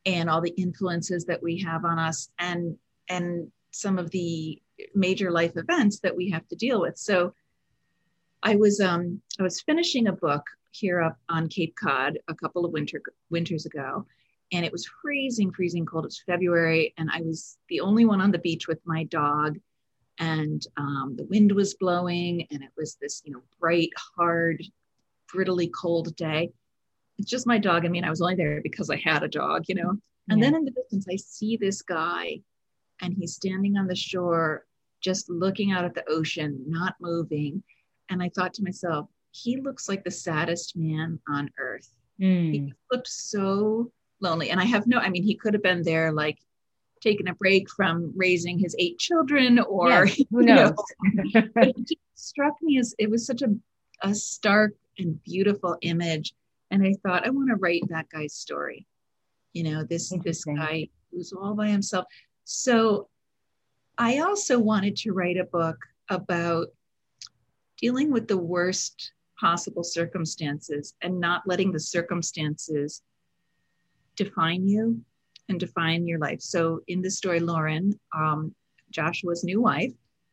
and 0.06 0.30
all 0.30 0.40
the 0.40 0.54
influences 0.56 1.24
that 1.26 1.42
we 1.42 1.58
have 1.58 1.84
on 1.84 1.98
us. 1.98 2.30
And 2.38 2.76
and 3.10 3.52
some 3.72 3.98
of 3.98 4.10
the 4.10 4.60
major 4.94 5.30
life 5.30 5.52
events 5.56 6.00
that 6.00 6.16
we 6.16 6.30
have 6.30 6.48
to 6.48 6.56
deal 6.56 6.80
with 6.80 6.96
so 6.96 7.34
I 8.42 8.56
was 8.56 8.80
um, 8.80 9.20
I 9.38 9.42
was 9.42 9.60
finishing 9.60 10.06
a 10.06 10.12
book 10.12 10.42
here 10.70 11.00
up 11.00 11.18
on 11.28 11.48
Cape 11.48 11.74
Cod 11.76 12.18
a 12.28 12.34
couple 12.34 12.64
of 12.64 12.72
winter 12.72 13.02
winters 13.30 13.66
ago, 13.66 14.06
and 14.52 14.64
it 14.64 14.72
was 14.72 14.88
freezing, 15.02 15.52
freezing 15.52 15.84
cold. 15.84 16.06
It's 16.06 16.22
February, 16.22 16.94
and 16.96 17.10
I 17.12 17.20
was 17.20 17.58
the 17.68 17.80
only 17.80 18.04
one 18.04 18.20
on 18.20 18.30
the 18.30 18.38
beach 18.38 18.66
with 18.66 18.80
my 18.86 19.04
dog, 19.04 19.58
and 20.18 20.64
um, 20.76 21.14
the 21.16 21.24
wind 21.24 21.52
was 21.52 21.74
blowing, 21.74 22.46
and 22.50 22.62
it 22.62 22.70
was 22.76 22.96
this 23.00 23.22
you 23.24 23.32
know 23.32 23.42
bright, 23.58 23.90
hard, 24.16 24.62
brittly 25.32 25.68
cold 25.68 26.14
day. 26.16 26.50
It's 27.18 27.30
just 27.30 27.46
my 27.46 27.58
dog. 27.58 27.84
I 27.84 27.88
mean, 27.88 28.04
I 28.04 28.10
was 28.10 28.22
only 28.22 28.36
there 28.36 28.62
because 28.62 28.88
I 28.88 28.96
had 28.96 29.22
a 29.22 29.28
dog, 29.28 29.64
you 29.68 29.74
know. 29.74 29.98
And 30.30 30.38
yeah. 30.38 30.46
then 30.46 30.54
in 30.54 30.64
the 30.64 30.70
distance, 30.70 31.06
I 31.10 31.16
see 31.16 31.58
this 31.58 31.82
guy, 31.82 32.40
and 33.00 33.14
he's 33.18 33.34
standing 33.34 33.76
on 33.76 33.86
the 33.86 33.96
shore, 33.96 34.66
just 35.00 35.30
looking 35.30 35.72
out 35.72 35.84
at 35.84 35.94
the 35.94 36.08
ocean, 36.08 36.62
not 36.66 36.94
moving 37.00 37.62
and 38.10 38.22
I 38.22 38.28
thought 38.28 38.52
to 38.54 38.62
myself, 38.62 39.08
he 39.30 39.56
looks 39.56 39.88
like 39.88 40.04
the 40.04 40.10
saddest 40.10 40.76
man 40.76 41.18
on 41.28 41.48
earth. 41.58 41.94
Mm. 42.20 42.52
He 42.52 42.74
looked 42.92 43.08
so 43.08 43.90
lonely. 44.20 44.50
And 44.50 44.60
I 44.60 44.64
have 44.64 44.86
no, 44.86 44.98
I 44.98 45.08
mean, 45.08 45.22
he 45.22 45.36
could 45.36 45.54
have 45.54 45.62
been 45.62 45.82
there 45.82 46.12
like 46.12 46.38
taking 47.00 47.28
a 47.28 47.34
break 47.34 47.70
from 47.70 48.12
raising 48.14 48.58
his 48.58 48.76
eight 48.78 48.98
children 48.98 49.60
or 49.60 50.06
yes, 50.06 50.20
who 50.30 50.42
knows. 50.42 50.72
Know, 51.02 51.42
but 51.54 51.68
it 51.68 51.76
just 51.78 52.00
struck 52.14 52.54
me 52.60 52.78
as 52.78 52.94
it 52.98 53.08
was 53.08 53.24
such 53.24 53.42
a, 53.42 53.54
a 54.02 54.14
stark 54.14 54.74
and 54.98 55.22
beautiful 55.22 55.78
image. 55.82 56.34
And 56.72 56.82
I 56.82 56.94
thought, 57.04 57.26
I 57.26 57.30
want 57.30 57.48
to 57.48 57.56
write 57.56 57.82
that 57.88 58.10
guy's 58.10 58.34
story. 58.34 58.86
You 59.52 59.64
know, 59.64 59.84
this 59.84 60.12
this 60.22 60.44
guy 60.44 60.88
who's 61.10 61.32
all 61.32 61.54
by 61.54 61.68
himself. 61.68 62.04
So 62.52 63.08
I 63.96 64.18
also 64.18 64.58
wanted 64.58 64.96
to 64.96 65.12
write 65.12 65.36
a 65.36 65.44
book 65.44 65.78
about 66.08 66.66
dealing 67.78 68.10
with 68.10 68.26
the 68.26 68.36
worst 68.36 69.12
possible 69.38 69.84
circumstances 69.84 70.94
and 71.00 71.20
not 71.20 71.46
letting 71.46 71.70
the 71.70 71.78
circumstances 71.78 73.02
define 74.16 74.66
you 74.66 75.00
and 75.48 75.60
define 75.60 76.08
your 76.08 76.18
life. 76.18 76.40
So 76.40 76.80
in 76.88 77.00
this 77.00 77.16
story, 77.16 77.38
Lauren, 77.38 77.96
um, 78.12 78.52
Joshua's 78.90 79.44
new 79.44 79.62
wife, 79.62 79.92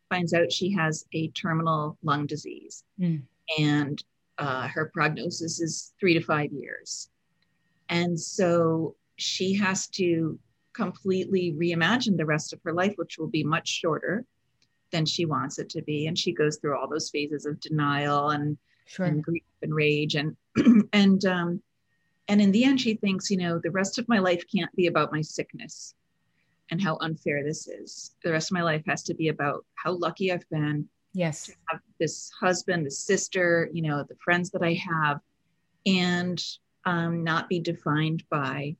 finds 0.09 0.33
out 0.33 0.51
she 0.51 0.71
has 0.71 1.05
a 1.13 1.27
terminal 1.29 1.99
lung 2.01 2.25
disease, 2.25 2.83
mm. 2.99 3.21
and 3.59 4.03
uh, 4.39 4.67
her 4.69 4.89
prognosis 4.91 5.61
is 5.61 5.93
three 5.99 6.15
to 6.15 6.21
five 6.21 6.51
years. 6.51 7.11
And 7.89 8.19
so 8.19 8.95
she 9.17 9.53
has 9.53 9.87
to 9.89 10.39
completely 10.77 11.53
reimagine 11.53 12.15
the 12.15 12.25
rest 12.25 12.53
of 12.53 12.61
her 12.63 12.71
life, 12.71 12.93
which 12.97 13.17
will 13.17 13.27
be 13.27 13.43
much 13.43 13.67
shorter 13.67 14.23
than 14.91 15.05
she 15.05 15.25
wants 15.25 15.57
it 15.59 15.69
to 15.71 15.81
be. 15.81 16.07
And 16.07 16.17
she 16.17 16.31
goes 16.31 16.57
through 16.57 16.77
all 16.77 16.87
those 16.87 17.09
phases 17.09 17.45
of 17.45 17.59
denial 17.59 18.29
and, 18.29 18.57
sure. 18.85 19.07
and 19.07 19.23
grief 19.23 19.43
and 19.63 19.73
rage. 19.73 20.15
And 20.15 20.37
and 20.93 21.25
um 21.25 21.61
and 22.29 22.41
in 22.41 22.51
the 22.51 22.63
end 22.63 22.79
she 22.79 22.93
thinks 22.93 23.31
you 23.31 23.37
know 23.37 23.59
the 23.59 23.71
rest 23.71 23.97
of 23.97 24.07
my 24.07 24.19
life 24.19 24.43
can't 24.53 24.73
be 24.75 24.87
about 24.87 25.11
my 25.11 25.21
sickness 25.21 25.95
and 26.69 26.81
how 26.81 26.97
unfair 27.01 27.43
this 27.43 27.67
is. 27.67 28.15
The 28.23 28.31
rest 28.31 28.51
of 28.51 28.55
my 28.55 28.63
life 28.63 28.83
has 28.87 29.03
to 29.03 29.13
be 29.13 29.29
about 29.29 29.65
how 29.75 29.93
lucky 29.93 30.31
i've 30.31 30.49
been 30.49 30.87
yes. 31.13 31.45
to 31.45 31.53
have 31.69 31.79
this 31.99 32.31
husband 32.39 32.85
this 32.85 32.99
sister 32.99 33.69
you 33.73 33.81
know 33.81 34.03
the 34.07 34.17
friends 34.23 34.49
that 34.51 34.63
i 34.63 34.73
have 34.73 35.19
and 35.85 36.43
um, 36.85 37.23
not 37.23 37.49
be 37.49 37.59
defined 37.59 38.23
by 38.29 38.75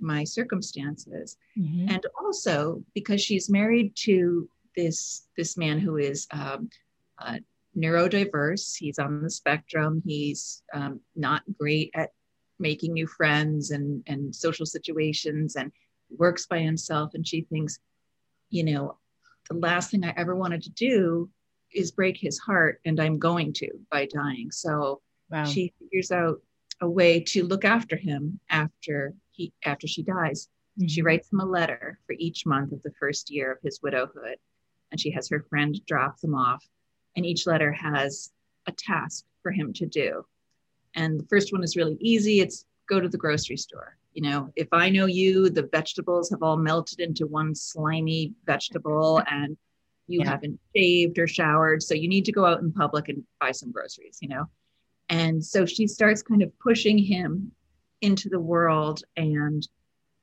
my 0.00 0.24
circumstances 0.24 1.36
mm-hmm. 1.58 1.88
and 1.88 2.06
also 2.22 2.82
because 2.94 3.20
she's 3.20 3.50
married 3.50 3.92
to 3.96 4.48
this 4.76 5.26
this 5.36 5.56
man 5.56 5.78
who 5.78 5.96
is 5.96 6.26
um, 6.30 6.70
uh, 7.18 7.38
neurodiverse. 7.76 8.76
He's 8.76 8.98
on 8.98 9.22
the 9.22 9.30
spectrum. 9.30 10.02
He's 10.04 10.62
um, 10.72 11.00
not 11.16 11.42
great 11.58 11.90
at 11.94 12.10
making 12.58 12.92
new 12.92 13.06
friends 13.06 13.70
and 13.70 14.02
and 14.06 14.34
social 14.34 14.66
situations, 14.66 15.56
and 15.56 15.72
works 16.10 16.46
by 16.46 16.60
himself. 16.60 17.14
And 17.14 17.26
she 17.26 17.42
thinks, 17.42 17.78
you 18.50 18.64
know, 18.64 18.96
the 19.50 19.56
last 19.56 19.90
thing 19.90 20.04
I 20.04 20.14
ever 20.16 20.34
wanted 20.34 20.62
to 20.62 20.70
do 20.70 21.28
is 21.72 21.90
break 21.90 22.16
his 22.16 22.38
heart, 22.38 22.80
and 22.84 23.00
I'm 23.00 23.18
going 23.18 23.52
to 23.54 23.70
by 23.90 24.06
dying. 24.06 24.50
So 24.50 25.02
wow. 25.30 25.44
she 25.44 25.72
figures 25.78 26.10
out 26.10 26.40
a 26.80 26.88
way 26.88 27.20
to 27.20 27.44
look 27.44 27.64
after 27.64 27.96
him 27.96 28.38
after 28.48 29.14
he 29.38 29.52
after 29.64 29.86
she 29.86 30.02
dies. 30.02 30.48
Mm-hmm. 30.78 30.88
She 30.88 31.02
writes 31.02 31.32
him 31.32 31.40
a 31.40 31.46
letter 31.46 31.98
for 32.06 32.14
each 32.18 32.44
month 32.44 32.72
of 32.72 32.82
the 32.82 32.92
first 33.00 33.30
year 33.30 33.52
of 33.52 33.58
his 33.62 33.80
widowhood 33.82 34.36
and 34.90 35.00
she 35.00 35.10
has 35.10 35.28
her 35.28 35.44
friend 35.48 35.80
drop 35.86 36.20
them 36.20 36.34
off. 36.34 36.64
And 37.16 37.26
each 37.26 37.46
letter 37.46 37.72
has 37.72 38.30
a 38.66 38.72
task 38.72 39.24
for 39.42 39.50
him 39.50 39.72
to 39.74 39.86
do. 39.86 40.24
And 40.94 41.18
the 41.18 41.26
first 41.26 41.52
one 41.52 41.64
is 41.64 41.76
really 41.76 41.96
easy. 42.00 42.40
It's 42.40 42.64
go 42.88 43.00
to 43.00 43.08
the 43.08 43.18
grocery 43.18 43.56
store. 43.56 43.96
You 44.12 44.22
know, 44.22 44.52
if 44.56 44.68
I 44.72 44.88
know 44.88 45.06
you, 45.06 45.50
the 45.50 45.68
vegetables 45.70 46.30
have 46.30 46.42
all 46.42 46.56
melted 46.56 47.00
into 47.00 47.26
one 47.26 47.54
slimy 47.54 48.34
vegetable 48.46 49.22
and 49.30 49.56
you 50.06 50.20
yeah. 50.20 50.30
haven't 50.30 50.58
shaved 50.74 51.18
or 51.18 51.26
showered. 51.26 51.82
So 51.82 51.94
you 51.94 52.08
need 52.08 52.24
to 52.24 52.32
go 52.32 52.46
out 52.46 52.60
in 52.60 52.72
public 52.72 53.08
and 53.08 53.24
buy 53.40 53.52
some 53.52 53.72
groceries, 53.72 54.18
you 54.22 54.28
know? 54.28 54.46
And 55.10 55.44
so 55.44 55.66
she 55.66 55.86
starts 55.86 56.22
kind 56.22 56.42
of 56.42 56.56
pushing 56.58 56.98
him 56.98 57.52
into 58.00 58.28
the 58.28 58.40
world 58.40 59.02
and 59.16 59.66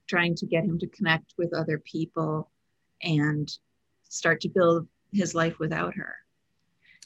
trying 0.07 0.35
to 0.35 0.45
get 0.45 0.63
him 0.63 0.79
to 0.79 0.87
connect 0.87 1.33
with 1.37 1.53
other 1.53 1.79
people 1.79 2.49
and 3.01 3.51
start 4.07 4.41
to 4.41 4.49
build 4.49 4.87
his 5.11 5.35
life 5.35 5.59
without 5.59 5.95
her. 5.95 6.15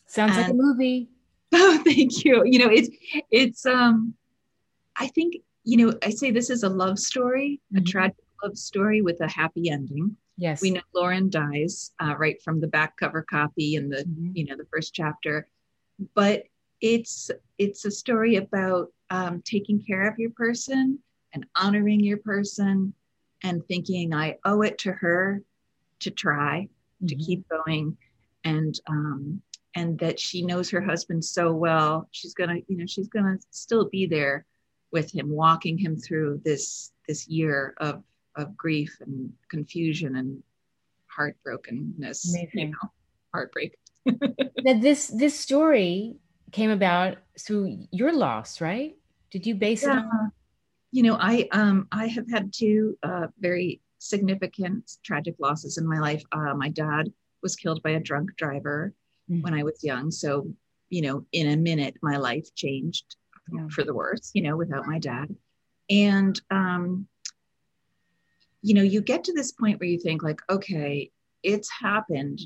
Sounds 0.08 0.36
and, 0.36 0.42
like 0.42 0.52
a 0.52 0.54
movie. 0.54 1.10
Oh, 1.52 1.82
thank 1.84 2.24
you. 2.24 2.44
You 2.46 2.60
know, 2.60 2.70
it's 2.70 2.90
it's 3.32 3.66
um 3.66 4.14
I 4.96 5.08
think, 5.08 5.38
you 5.64 5.78
know, 5.78 5.98
I 6.04 6.12
say 6.12 6.30
this 6.30 6.52
is 6.52 6.62
a 6.62 6.70
love 6.70 7.00
story, 7.00 7.60
mm-hmm. 7.74 7.82
a 7.82 7.88
tragic 7.88 8.24
love 8.44 8.56
story 8.56 9.02
with 9.02 9.20
a 9.22 9.28
happy 9.28 9.72
ending. 9.72 10.16
Yes. 10.38 10.62
We 10.62 10.72
know 10.72 10.82
Lauren 10.94 11.32
dies 11.32 11.92
uh, 12.00 12.16
right 12.18 12.40
from 12.44 12.62
the 12.62 12.68
back 12.68 12.98
cover 12.98 13.24
copy 13.24 13.76
in 13.76 13.90
the, 13.90 14.04
mm-hmm. 14.04 14.32
you 14.36 14.46
know, 14.46 14.58
the 14.58 14.68
first 14.72 14.94
chapter. 14.94 15.48
But 16.14 16.44
it's 16.82 17.32
it's 17.58 17.84
a 17.86 17.92
story 17.92 18.36
about 18.36 18.92
um, 19.10 19.42
taking 19.44 19.84
care 19.84 20.08
of 20.08 20.18
your 20.20 20.32
person 20.32 21.00
and 21.34 21.46
honoring 21.56 22.00
your 22.00 22.18
person 22.18 22.94
and 23.44 23.66
thinking 23.66 24.14
I 24.14 24.38
owe 24.46 24.62
it 24.62 24.78
to 24.80 24.92
her 24.92 25.42
to 26.02 26.12
try 26.12 26.68
mm-hmm. 27.04 27.08
to 27.08 27.16
keep 27.16 27.48
going 27.50 27.98
and 28.44 28.80
um, 28.88 29.42
and 29.76 30.00
that 30.00 30.20
she 30.20 30.44
knows 30.44 30.70
her 30.70 30.82
husband 30.82 31.24
so 31.24 31.54
well 31.54 32.08
she's 32.12 32.34
gonna 32.34 32.58
you 32.68 32.78
know 32.78 32.86
she's 32.86 33.08
gonna 33.08 33.38
still 33.52 33.90
be 33.90 34.06
there 34.06 34.46
with 34.92 35.14
him 35.14 35.30
walking 35.30 35.78
him 35.78 35.96
through 35.96 36.42
this 36.44 36.92
this 37.08 37.28
year 37.28 37.76
of 37.78 38.04
of 38.36 38.56
grief 38.58 38.98
and 39.02 39.32
confusion 39.50 40.16
and 40.16 40.42
heartbrokenness 41.16 42.30
Amazing. 42.30 42.50
you 42.54 42.68
know 42.68 42.92
heartbreak 43.34 43.78
that 44.06 44.80
this 44.82 45.08
this 45.08 45.38
story 45.40 46.16
came 46.52 46.70
about 46.70 47.18
through 47.40 47.78
your 47.92 48.14
loss 48.14 48.62
right 48.62 48.96
did 49.32 49.46
you 49.46 49.56
base 49.56 49.84
yeah. 49.84 50.00
it 50.00 50.06
on 50.06 50.32
you 50.92 51.04
know 51.04 51.18
i 51.20 51.48
um 51.52 51.88
i 51.92 52.08
have 52.08 52.30
had 52.30 52.52
two 52.54 52.98
uh, 53.04 53.28
very 53.40 53.80
significant 54.00 54.98
tragic 55.04 55.36
losses 55.40 55.78
in 55.78 55.88
my 55.88 56.00
life 56.00 56.24
uh, 56.32 56.54
my 56.54 56.70
dad 56.70 57.12
was 57.44 57.56
killed 57.56 57.82
by 57.84 57.92
a 57.92 58.00
drunk 58.00 58.36
driver 58.38 58.94
mm-hmm. 59.30 59.42
when 59.42 59.54
i 59.54 59.64
was 59.64 59.84
young 59.84 60.10
so 60.10 60.48
you 60.90 61.02
know 61.02 61.26
in 61.32 61.50
a 61.50 61.58
minute 61.58 61.96
my 62.02 62.18
life 62.18 62.54
changed 62.56 63.16
yeah. 63.52 63.68
for 63.70 63.84
the 63.84 63.94
worse 63.94 64.32
you 64.34 64.42
know 64.42 64.56
without 64.56 64.86
my 64.86 65.00
dad 65.00 65.34
and 65.90 66.42
um 66.52 67.08
you 68.62 68.74
know 68.74 68.82
you 68.82 69.02
get 69.02 69.24
to 69.24 69.34
this 69.34 69.52
point 69.52 69.80
where 69.80 69.90
you 69.90 70.00
think 70.00 70.24
like 70.24 70.42
okay 70.50 71.12
it's 71.44 71.70
happened 71.70 72.40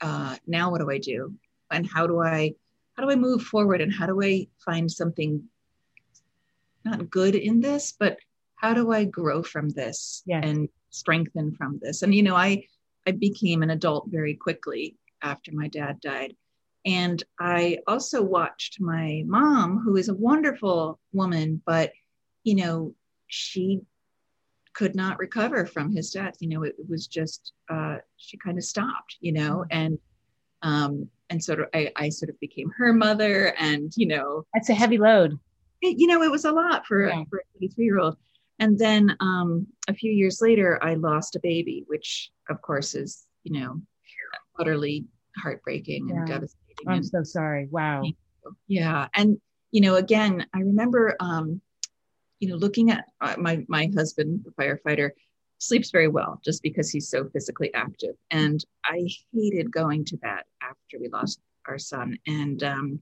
uh 0.00 0.36
now 0.46 0.70
what 0.70 0.80
do 0.80 0.90
i 0.90 0.98
do 0.98 1.34
and 1.70 1.88
how 1.88 2.06
do 2.06 2.20
i 2.20 2.52
how 2.94 3.04
do 3.04 3.10
i 3.10 3.16
move 3.16 3.42
forward 3.42 3.80
and 3.80 3.92
how 3.92 4.06
do 4.06 4.22
i 4.22 4.46
find 4.64 4.90
something 4.90 5.42
not 6.84 7.10
good 7.10 7.34
in 7.34 7.60
this, 7.60 7.94
but 7.98 8.18
how 8.56 8.74
do 8.74 8.92
I 8.92 9.04
grow 9.04 9.42
from 9.42 9.68
this 9.70 10.22
yes. 10.26 10.44
and 10.44 10.68
strengthen 10.90 11.54
from 11.54 11.78
this? 11.82 12.02
And 12.02 12.14
you 12.14 12.22
know, 12.22 12.36
I 12.36 12.64
I 13.06 13.12
became 13.12 13.62
an 13.62 13.70
adult 13.70 14.08
very 14.08 14.34
quickly 14.34 14.96
after 15.22 15.52
my 15.52 15.68
dad 15.68 16.00
died. 16.00 16.36
And 16.84 17.22
I 17.38 17.78
also 17.86 18.22
watched 18.22 18.80
my 18.80 19.22
mom, 19.26 19.78
who 19.78 19.96
is 19.96 20.08
a 20.08 20.14
wonderful 20.14 20.98
woman, 21.12 21.62
but 21.64 21.92
you 22.44 22.56
know, 22.56 22.94
she 23.26 23.80
could 24.74 24.94
not 24.94 25.18
recover 25.18 25.66
from 25.66 25.94
his 25.94 26.10
death. 26.10 26.34
You 26.40 26.48
know, 26.48 26.62
it, 26.62 26.74
it 26.78 26.88
was 26.88 27.06
just 27.06 27.52
uh, 27.68 27.98
she 28.16 28.36
kind 28.38 28.58
of 28.58 28.64
stopped. 28.64 29.16
You 29.20 29.32
know, 29.32 29.64
mm-hmm. 29.70 29.78
and 29.78 29.98
um, 30.62 31.08
and 31.32 31.42
sort 31.42 31.58
of 31.58 31.66
I, 31.74 31.90
I 31.96 32.08
sort 32.10 32.30
of 32.30 32.38
became 32.38 32.70
her 32.76 32.92
mother, 32.92 33.54
and 33.58 33.92
you 33.96 34.06
know, 34.06 34.44
that's 34.54 34.68
a 34.68 34.74
heavy 34.74 34.98
load 34.98 35.38
it, 35.82 35.98
you 35.98 36.06
know, 36.06 36.22
it 36.22 36.30
was 36.30 36.44
a 36.44 36.52
lot 36.52 36.86
for, 36.86 37.08
yeah. 37.08 37.24
for 37.28 37.38
a 37.38 37.58
23 37.58 37.84
year 37.84 37.98
old. 37.98 38.16
And 38.58 38.78
then 38.78 39.16
um, 39.20 39.66
a 39.88 39.94
few 39.94 40.12
years 40.12 40.40
later, 40.40 40.78
I 40.82 40.94
lost 40.94 41.36
a 41.36 41.40
baby, 41.40 41.84
which 41.88 42.30
of 42.48 42.62
course 42.62 42.94
is, 42.94 43.26
you 43.42 43.60
know, 43.60 43.80
utterly 44.58 45.04
heartbreaking 45.36 46.08
yeah. 46.08 46.16
and 46.16 46.26
devastating. 46.26 46.86
I'm 46.86 46.94
and, 46.98 47.06
so 47.06 47.22
sorry. 47.24 47.66
Wow. 47.70 48.04
Yeah. 48.68 49.08
And, 49.14 49.40
you 49.72 49.80
know, 49.80 49.96
again, 49.96 50.46
I 50.54 50.60
remember, 50.60 51.16
um, 51.18 51.60
you 52.38 52.48
know, 52.48 52.56
looking 52.56 52.90
at 52.90 53.04
uh, 53.20 53.34
my, 53.38 53.64
my 53.68 53.90
husband, 53.96 54.44
the 54.44 54.50
firefighter, 54.50 55.10
sleeps 55.58 55.90
very 55.90 56.08
well 56.08 56.40
just 56.44 56.62
because 56.62 56.90
he's 56.90 57.08
so 57.08 57.28
physically 57.32 57.72
active. 57.74 58.14
And 58.30 58.64
I 58.84 59.08
hated 59.32 59.72
going 59.72 60.04
to 60.06 60.16
bed 60.16 60.42
after 60.84 60.98
we 60.98 61.08
lost 61.08 61.40
our 61.66 61.78
son. 61.78 62.18
And, 62.26 62.62
um, 62.62 63.00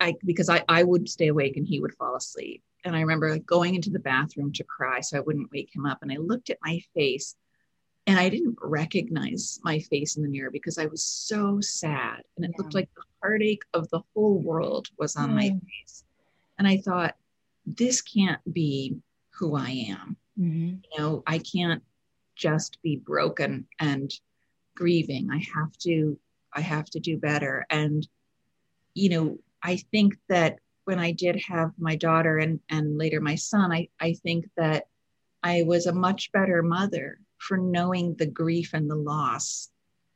I 0.00 0.14
because 0.24 0.48
I, 0.48 0.64
I 0.68 0.82
would 0.82 1.08
stay 1.08 1.28
awake 1.28 1.56
and 1.56 1.66
he 1.66 1.80
would 1.80 1.94
fall 1.94 2.16
asleep. 2.16 2.62
And 2.84 2.96
I 2.96 3.00
remember 3.00 3.38
going 3.38 3.74
into 3.74 3.90
the 3.90 3.98
bathroom 3.98 4.52
to 4.52 4.64
cry 4.64 5.00
so 5.00 5.18
I 5.18 5.20
wouldn't 5.20 5.52
wake 5.52 5.74
him 5.74 5.84
up. 5.84 5.98
And 6.00 6.10
I 6.10 6.16
looked 6.16 6.48
at 6.48 6.58
my 6.62 6.80
face 6.94 7.36
and 8.06 8.18
I 8.18 8.30
didn't 8.30 8.56
recognize 8.62 9.60
my 9.62 9.78
face 9.78 10.16
in 10.16 10.22
the 10.22 10.28
mirror 10.28 10.50
because 10.50 10.78
I 10.78 10.86
was 10.86 11.04
so 11.04 11.60
sad. 11.60 12.22
And 12.36 12.46
it 12.46 12.52
yeah. 12.52 12.62
looked 12.62 12.74
like 12.74 12.88
the 12.94 13.02
heartache 13.20 13.62
of 13.74 13.88
the 13.90 14.00
whole 14.14 14.38
world 14.38 14.88
was 14.98 15.16
on 15.16 15.30
mm. 15.30 15.34
my 15.34 15.48
face. 15.50 16.04
And 16.58 16.66
I 16.66 16.78
thought, 16.78 17.14
this 17.66 18.00
can't 18.00 18.40
be 18.50 18.96
who 19.30 19.54
I 19.54 19.86
am. 19.90 20.16
Mm-hmm. 20.38 20.76
You 20.92 20.98
know, 20.98 21.22
I 21.26 21.38
can't 21.38 21.82
just 22.36 22.80
be 22.82 22.96
broken 22.96 23.66
and 23.78 24.10
grieving. 24.74 25.28
I 25.30 25.42
have 25.54 25.76
to, 25.80 26.18
I 26.54 26.60
have 26.60 26.86
to 26.90 27.00
do 27.00 27.16
better. 27.16 27.66
And, 27.70 28.06
you 28.94 29.08
know, 29.10 29.38
I 29.62 29.76
think 29.76 30.16
that 30.28 30.58
when 30.84 30.98
I 30.98 31.12
did 31.12 31.40
have 31.48 31.72
my 31.78 31.96
daughter 31.96 32.38
and, 32.38 32.60
and 32.68 32.98
later 32.98 33.20
my 33.20 33.34
son, 33.34 33.72
I, 33.72 33.88
I 34.00 34.14
think 34.14 34.48
that 34.56 34.88
I 35.42 35.62
was 35.62 35.86
a 35.86 35.92
much 35.92 36.32
better 36.32 36.62
mother 36.62 37.18
for 37.38 37.56
knowing 37.56 38.14
the 38.14 38.26
grief 38.26 38.74
and 38.74 38.90
the 38.90 38.96
loss 38.96 39.70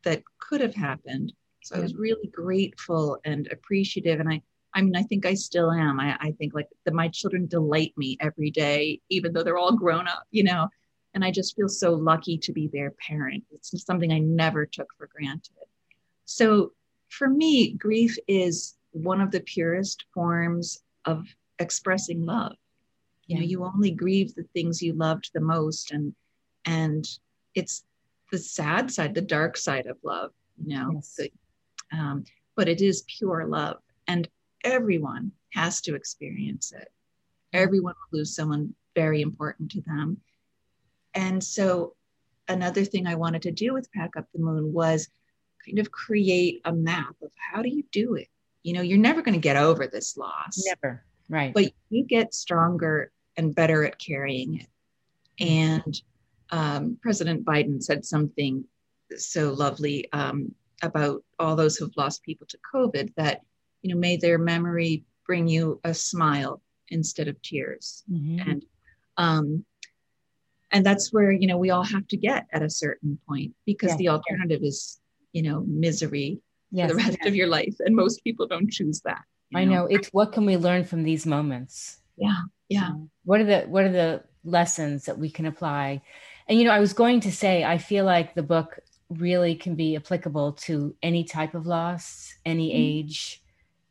that 0.05 0.23
could 0.39 0.61
have 0.61 0.75
happened. 0.75 1.33
So 1.63 1.77
I 1.77 1.81
was 1.81 1.95
really 1.95 2.29
grateful 2.29 3.19
and 3.25 3.49
appreciative. 3.51 4.21
And 4.21 4.29
I, 4.29 4.43
I 4.75 4.83
mean, 4.83 4.97
I 4.97 5.03
think 5.03 5.25
I 5.25 5.35
still 5.35 5.71
am. 5.71 5.99
I, 5.99 6.17
I 6.21 6.33
think 6.33 6.53
like 6.53 6.69
that 6.85 6.93
my 6.93 7.09
children 7.09 7.47
delight 7.47 7.95
me 7.97 8.19
every 8.21 8.51
day, 8.51 9.01
even 9.09 9.33
though 9.33 9.43
they're 9.43 9.57
all 9.57 9.77
grown 9.77 10.07
up, 10.07 10.25
you 10.31 10.45
know, 10.45 10.69
and 11.15 11.25
I 11.25 11.31
just 11.31 11.57
feel 11.57 11.69
so 11.69 11.95
lucky 11.95 12.37
to 12.39 12.53
be 12.53 12.69
their 12.69 12.91
parent. 12.91 13.45
It's 13.53 13.73
something 13.87 14.13
I 14.13 14.19
never 14.19 14.67
took 14.67 14.89
for 14.99 15.09
granted. 15.09 15.64
So 16.25 16.73
for 17.09 17.29
me, 17.29 17.73
grief 17.73 18.17
is 18.27 18.77
one 18.93 19.21
of 19.21 19.31
the 19.31 19.41
purest 19.41 20.05
forms 20.13 20.83
of 21.05 21.27
expressing 21.59 22.25
love. 22.25 22.57
You 23.27 23.37
know, 23.37 23.45
you 23.45 23.65
only 23.65 23.91
grieve 23.91 24.35
the 24.35 24.47
things 24.55 24.83
you 24.83 24.93
loved 24.93 25.31
the 25.33 25.41
most, 25.41 25.91
and 25.93 26.15
and 26.67 27.07
it's 27.55 27.85
the 28.31 28.39
sad 28.39 28.91
side, 28.91 29.15
the 29.15 29.23
dark 29.23 29.57
side 29.57 29.87
of 29.87 29.97
love. 30.03 30.33
You 30.63 30.77
know, 30.77 30.91
yes. 30.95 31.21
um, 31.93 32.25
but 32.55 32.69
it 32.69 32.81
is 32.81 33.05
pure 33.19 33.47
love, 33.47 33.79
and 34.07 34.29
everyone 34.63 35.33
has 35.55 35.81
to 35.83 35.95
experience 35.95 36.73
it. 36.73 36.91
Everyone 37.53 37.95
will 37.95 38.19
lose 38.19 38.35
someone 38.35 38.75
very 38.95 39.23
important 39.23 39.71
to 39.73 39.81
them, 39.83 40.19
and 41.15 41.43
so 41.43 41.95
another 42.49 42.85
thing 42.85 43.07
I 43.07 43.15
wanted 43.15 43.43
to 43.43 43.53
do 43.53 43.73
with 43.73 43.91
Pack 43.93 44.17
Up 44.17 44.27
the 44.33 44.41
Moon 44.41 44.73
was 44.73 45.09
kind 45.65 45.79
of 45.79 45.91
create 45.91 46.61
a 46.65 46.73
map 46.73 47.15
of 47.23 47.31
how 47.37 47.63
do 47.63 47.69
you 47.69 47.85
do 47.93 48.15
it? 48.15 48.29
You 48.63 48.75
know 48.75 48.83
you're 48.83 48.99
never 48.99 49.23
going 49.23 49.35
to 49.35 49.41
get 49.41 49.57
over 49.57 49.87
this 49.87 50.17
loss. 50.17 50.63
Never 50.67 51.05
right. 51.29 51.53
But 51.53 51.73
you 51.91 52.05
get 52.05 52.35
stronger 52.35 53.11
and 53.37 53.55
better 53.55 53.85
at 53.85 53.99
carrying 53.99 54.61
it. 54.61 54.69
And 55.41 56.01
um, 56.51 56.99
president 57.03 57.45
biden 57.45 57.83
said 57.83 58.05
something 58.05 58.65
so 59.17 59.53
lovely 59.53 60.11
um, 60.13 60.55
about 60.83 61.25
all 61.39 61.57
those 61.57 61.77
who've 61.77 61.97
lost 61.97 62.23
people 62.23 62.47
to 62.49 62.59
covid 62.75 63.13
that 63.17 63.43
you 63.83 63.93
know 63.93 63.99
may 63.99 64.17
their 64.17 64.39
memory 64.39 65.05
bring 65.27 65.49
you 65.49 65.81
a 65.85 65.95
smile 65.95 66.61
instead 66.89 67.29
of 67.29 67.41
tears. 67.43 68.05
Mm-hmm. 68.11 68.51
and 68.51 68.65
um, 69.17 69.65
and 70.73 70.85
that's 70.85 71.13
where 71.13 71.31
you 71.31 71.47
know 71.47 71.57
we 71.57 71.71
all 71.71 71.85
have 71.85 72.07
to 72.09 72.17
get 72.17 72.47
at 72.53 72.63
a 72.63 72.71
certain 72.71 73.19
point 73.29 73.53
because 73.65 73.91
yeah, 73.93 73.97
the 73.97 74.09
alternative 74.09 74.61
yeah. 74.63 74.69
is 74.69 75.01
you 75.35 75.43
know 75.43 75.65
misery 75.67 76.41
yes, 76.71 76.91
for 76.91 76.97
the 76.97 77.03
rest 77.03 77.19
yes. 77.21 77.29
of 77.29 77.35
your 77.35 77.47
life. 77.47 77.75
And 77.81 77.95
most 77.95 78.25
people 78.25 78.47
don't 78.47 78.71
choose 78.71 79.01
that. 79.03 79.23
I 79.55 79.65
know. 79.65 79.73
know. 79.73 79.87
It's 79.87 80.09
what 80.09 80.33
can 80.33 80.47
we 80.47 80.57
learn 80.57 80.85
from 80.85 81.03
these 81.03 81.27
moments? 81.27 81.99
Yeah. 82.17 82.43
Yeah. 82.69 82.93
what 83.25 83.41
are 83.41 83.45
the 83.45 83.61
what 83.63 83.85
are 83.85 83.93
the 83.93 84.23
lessons 84.43 85.05
that 85.05 85.19
we 85.19 85.31
can 85.31 85.47
apply? 85.47 86.03
And 86.49 86.59
you 86.59 86.65
know, 86.65 86.73
I 86.73 86.81
was 86.81 86.93
going 86.93 87.21
to 87.21 87.33
say, 87.33 87.65
I 87.65 87.79
feel 87.79 88.05
like 88.05 88.35
the 88.35 88.43
book 88.43 88.79
really 89.11 89.55
can 89.55 89.75
be 89.75 89.97
applicable 89.97 90.53
to 90.53 90.95
any 91.03 91.25
type 91.25 91.55
of 91.55 91.67
loss, 91.67 92.35
any 92.45 92.69
mm-hmm. 92.69 93.09
age. 93.09 93.43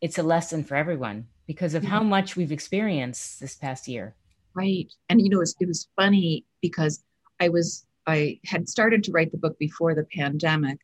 It's 0.01 0.17
a 0.17 0.23
lesson 0.23 0.63
for 0.63 0.75
everyone 0.75 1.27
because 1.47 1.75
of 1.75 1.83
mm-hmm. 1.83 1.91
how 1.91 2.03
much 2.03 2.35
we've 2.35 2.51
experienced 2.51 3.39
this 3.39 3.55
past 3.55 3.87
year. 3.87 4.15
Right. 4.53 4.91
And 5.09 5.21
you 5.21 5.29
know, 5.29 5.37
it 5.37 5.39
was, 5.39 5.55
it 5.59 5.67
was 5.67 5.87
funny 5.95 6.45
because 6.61 7.03
I 7.39 7.49
was 7.49 7.85
I 8.05 8.39
had 8.43 8.67
started 8.67 9.03
to 9.05 9.11
write 9.11 9.31
the 9.31 9.37
book 9.37 9.57
before 9.59 9.95
the 9.95 10.03
pandemic 10.03 10.77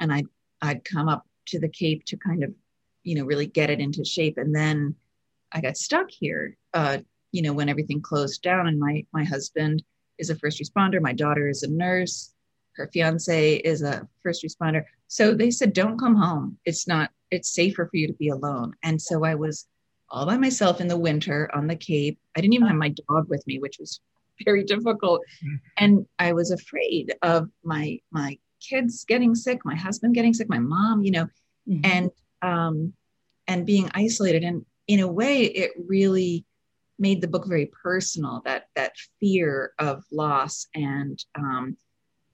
and 0.00 0.12
I 0.12 0.24
I'd 0.62 0.84
come 0.84 1.08
up 1.08 1.26
to 1.46 1.58
the 1.60 1.68
Cape 1.68 2.04
to 2.06 2.16
kind 2.16 2.42
of, 2.42 2.52
you 3.02 3.16
know, 3.16 3.24
really 3.24 3.46
get 3.46 3.70
it 3.70 3.80
into 3.80 4.04
shape. 4.04 4.38
And 4.38 4.54
then 4.54 4.94
I 5.52 5.60
got 5.60 5.76
stuck 5.76 6.10
here, 6.10 6.56
uh, 6.74 6.98
you 7.32 7.42
know, 7.42 7.52
when 7.52 7.68
everything 7.68 8.00
closed 8.00 8.42
down 8.42 8.66
and 8.66 8.78
my 8.78 9.04
my 9.12 9.24
husband 9.24 9.82
is 10.18 10.30
a 10.30 10.36
first 10.36 10.60
responder, 10.60 11.00
my 11.00 11.12
daughter 11.12 11.48
is 11.48 11.62
a 11.62 11.70
nurse, 11.70 12.32
her 12.76 12.88
fiance 12.92 13.56
is 13.56 13.82
a 13.82 14.06
first 14.22 14.44
responder. 14.44 14.84
So 15.08 15.34
they 15.34 15.50
said, 15.50 15.72
don't 15.72 15.98
come 15.98 16.14
home. 16.14 16.58
It's 16.64 16.86
not, 16.86 17.10
it's 17.30 17.54
safer 17.54 17.86
for 17.86 17.96
you 17.96 18.06
to 18.06 18.12
be 18.14 18.28
alone. 18.28 18.74
And 18.82 19.00
so 19.00 19.24
I 19.24 19.34
was 19.34 19.66
all 20.10 20.26
by 20.26 20.36
myself 20.36 20.80
in 20.80 20.88
the 20.88 20.98
winter 20.98 21.50
on 21.54 21.66
the 21.66 21.76
Cape. 21.76 22.18
I 22.36 22.40
didn't 22.40 22.54
even 22.54 22.68
have 22.68 22.76
my 22.76 22.94
dog 23.08 23.28
with 23.28 23.46
me, 23.46 23.58
which 23.58 23.78
was 23.78 24.00
very 24.44 24.64
difficult. 24.64 25.22
And 25.78 26.06
I 26.18 26.32
was 26.32 26.50
afraid 26.50 27.14
of 27.22 27.48
my 27.64 27.98
my 28.10 28.38
kids 28.60 29.04
getting 29.04 29.34
sick, 29.34 29.64
my 29.64 29.74
husband 29.74 30.14
getting 30.14 30.34
sick, 30.34 30.48
my 30.48 30.58
mom, 30.58 31.02
you 31.02 31.10
know, 31.10 31.28
mm-hmm. 31.68 31.80
and 31.84 32.10
um 32.42 32.92
and 33.46 33.66
being 33.66 33.90
isolated. 33.94 34.42
And 34.42 34.64
in 34.88 35.00
a 35.00 35.08
way, 35.08 35.42
it 35.42 35.72
really 35.86 36.44
made 36.98 37.20
the 37.20 37.28
book 37.28 37.46
very 37.46 37.70
personal, 37.82 38.42
that 38.44 38.68
that 38.74 38.92
fear 39.20 39.72
of 39.78 40.04
loss 40.10 40.66
and 40.74 41.22
um 41.34 41.76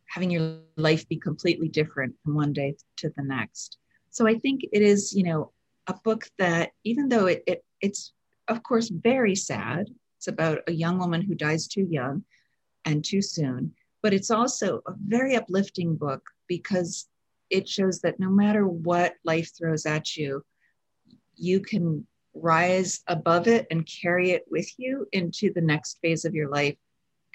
having 0.06 0.30
your 0.30 0.58
life 0.76 1.08
be 1.08 1.16
completely 1.16 1.68
different 1.68 2.14
from 2.22 2.34
one 2.34 2.52
day 2.52 2.76
to 2.98 3.10
the 3.16 3.22
next. 3.22 3.78
So 4.10 4.26
I 4.26 4.34
think 4.38 4.60
it 4.70 4.82
is, 4.82 5.14
you 5.14 5.22
know, 5.22 5.52
a 5.86 5.94
book 6.04 6.28
that 6.38 6.70
even 6.84 7.08
though 7.08 7.26
it, 7.26 7.42
it 7.46 7.64
it's 7.80 8.12
of 8.48 8.62
course 8.62 8.88
very 8.88 9.34
sad 9.34 9.88
it's 10.18 10.28
about 10.28 10.60
a 10.68 10.72
young 10.72 10.98
woman 10.98 11.22
who 11.22 11.34
dies 11.34 11.66
too 11.66 11.86
young 11.90 12.24
and 12.84 13.04
too 13.04 13.22
soon 13.22 13.74
but 14.02 14.12
it's 14.12 14.30
also 14.30 14.80
a 14.86 14.92
very 15.06 15.36
uplifting 15.36 15.96
book 15.96 16.22
because 16.48 17.08
it 17.50 17.68
shows 17.68 18.00
that 18.00 18.18
no 18.18 18.28
matter 18.30 18.66
what 18.66 19.14
life 19.24 19.50
throws 19.56 19.86
at 19.86 20.16
you 20.16 20.44
you 21.36 21.60
can 21.60 22.06
rise 22.34 23.02
above 23.08 23.46
it 23.46 23.66
and 23.70 23.88
carry 24.02 24.30
it 24.30 24.44
with 24.50 24.68
you 24.78 25.06
into 25.12 25.52
the 25.54 25.60
next 25.60 25.98
phase 26.00 26.24
of 26.24 26.34
your 26.34 26.48
life 26.48 26.76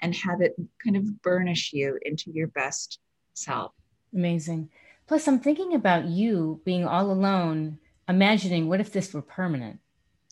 and 0.00 0.14
have 0.14 0.40
it 0.40 0.54
kind 0.84 0.96
of 0.96 1.22
burnish 1.22 1.72
you 1.72 1.98
into 2.02 2.30
your 2.32 2.48
best 2.48 2.98
self 3.34 3.72
amazing 4.14 4.68
plus 5.06 5.28
i'm 5.28 5.38
thinking 5.38 5.74
about 5.74 6.04
you 6.06 6.60
being 6.64 6.84
all 6.84 7.10
alone 7.10 7.78
imagining 8.08 8.68
what 8.68 8.80
if 8.80 8.92
this 8.92 9.12
were 9.12 9.22
permanent? 9.22 9.78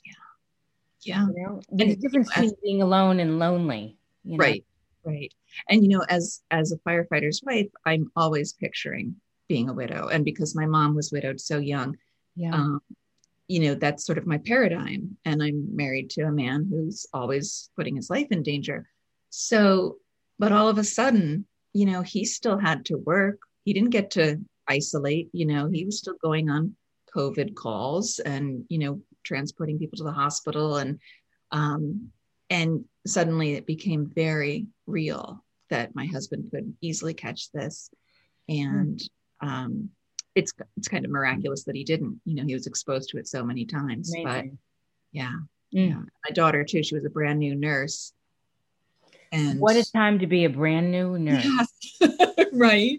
Yeah. 0.04 0.12
Yeah. 1.02 1.26
You 1.26 1.42
know, 1.42 1.60
there's 1.70 1.92
a 1.92 1.96
difference 1.96 2.28
between 2.30 2.52
being 2.62 2.82
alone 2.82 3.20
and 3.20 3.38
lonely. 3.38 3.96
You 4.24 4.38
know? 4.38 4.44
Right. 4.44 4.64
Right. 5.04 5.32
And 5.68 5.82
you 5.82 5.88
know, 5.88 6.04
as 6.08 6.42
as 6.50 6.72
a 6.72 6.78
firefighter's 6.78 7.42
wife, 7.44 7.68
I'm 7.84 8.10
always 8.16 8.52
picturing 8.52 9.16
being 9.48 9.68
a 9.68 9.74
widow. 9.74 10.08
And 10.08 10.24
because 10.24 10.54
my 10.54 10.66
mom 10.66 10.94
was 10.94 11.12
widowed 11.12 11.40
so 11.40 11.58
young, 11.58 11.96
yeah. 12.34 12.54
Um, 12.54 12.80
you 13.48 13.60
know, 13.60 13.74
that's 13.74 14.04
sort 14.04 14.18
of 14.18 14.26
my 14.26 14.38
paradigm. 14.38 15.16
And 15.24 15.42
I'm 15.42 15.74
married 15.74 16.10
to 16.10 16.22
a 16.22 16.32
man 16.32 16.66
who's 16.68 17.06
always 17.12 17.70
putting 17.76 17.96
his 17.96 18.10
life 18.10 18.26
in 18.30 18.42
danger. 18.42 18.88
So, 19.30 19.98
but 20.38 20.52
all 20.52 20.68
of 20.68 20.78
a 20.78 20.84
sudden, 20.84 21.46
you 21.72 21.86
know, 21.86 22.02
he 22.02 22.24
still 22.24 22.58
had 22.58 22.84
to 22.86 22.96
work. 22.96 23.38
He 23.64 23.72
didn't 23.72 23.90
get 23.90 24.10
to 24.12 24.40
isolate, 24.68 25.28
you 25.32 25.46
know, 25.46 25.68
he 25.72 25.84
was 25.84 25.98
still 25.98 26.16
going 26.20 26.50
on 26.50 26.74
COVID 27.14 27.54
calls 27.54 28.18
and, 28.18 28.64
you 28.68 28.78
know, 28.78 29.00
transporting 29.22 29.78
people 29.78 29.96
to 29.98 30.04
the 30.04 30.12
hospital. 30.12 30.76
And, 30.76 30.98
um, 31.52 32.10
and 32.50 32.84
suddenly 33.06 33.54
it 33.54 33.66
became 33.66 34.10
very 34.12 34.66
real 34.86 35.44
that 35.70 35.94
my 35.94 36.06
husband 36.06 36.50
could 36.50 36.74
easily 36.80 37.14
catch 37.14 37.50
this. 37.52 37.90
And, 38.48 39.00
um, 39.40 39.90
it's, 40.34 40.52
it's 40.76 40.88
kind 40.88 41.04
of 41.04 41.10
miraculous 41.10 41.64
that 41.64 41.76
he 41.76 41.82
didn't, 41.82 42.20
you 42.24 42.34
know, 42.34 42.44
he 42.44 42.52
was 42.52 42.66
exposed 42.66 43.08
to 43.10 43.18
it 43.18 43.26
so 43.26 43.42
many 43.42 43.64
times, 43.64 44.12
Amazing. 44.12 44.24
but 44.24 44.44
yeah. 45.12 45.32
Mm. 45.74 45.88
yeah. 45.88 46.00
My 46.28 46.32
daughter 46.34 46.62
too, 46.62 46.82
she 46.82 46.94
was 46.94 47.06
a 47.06 47.10
brand 47.10 47.38
new 47.38 47.54
nurse 47.54 48.12
and 49.32 49.60
what 49.60 49.76
a 49.76 49.92
time 49.92 50.18
to 50.18 50.26
be 50.26 50.44
a 50.44 50.50
brand 50.50 50.90
new 50.90 51.18
nurse 51.18 51.46
yeah. 52.00 52.08
right 52.52 52.98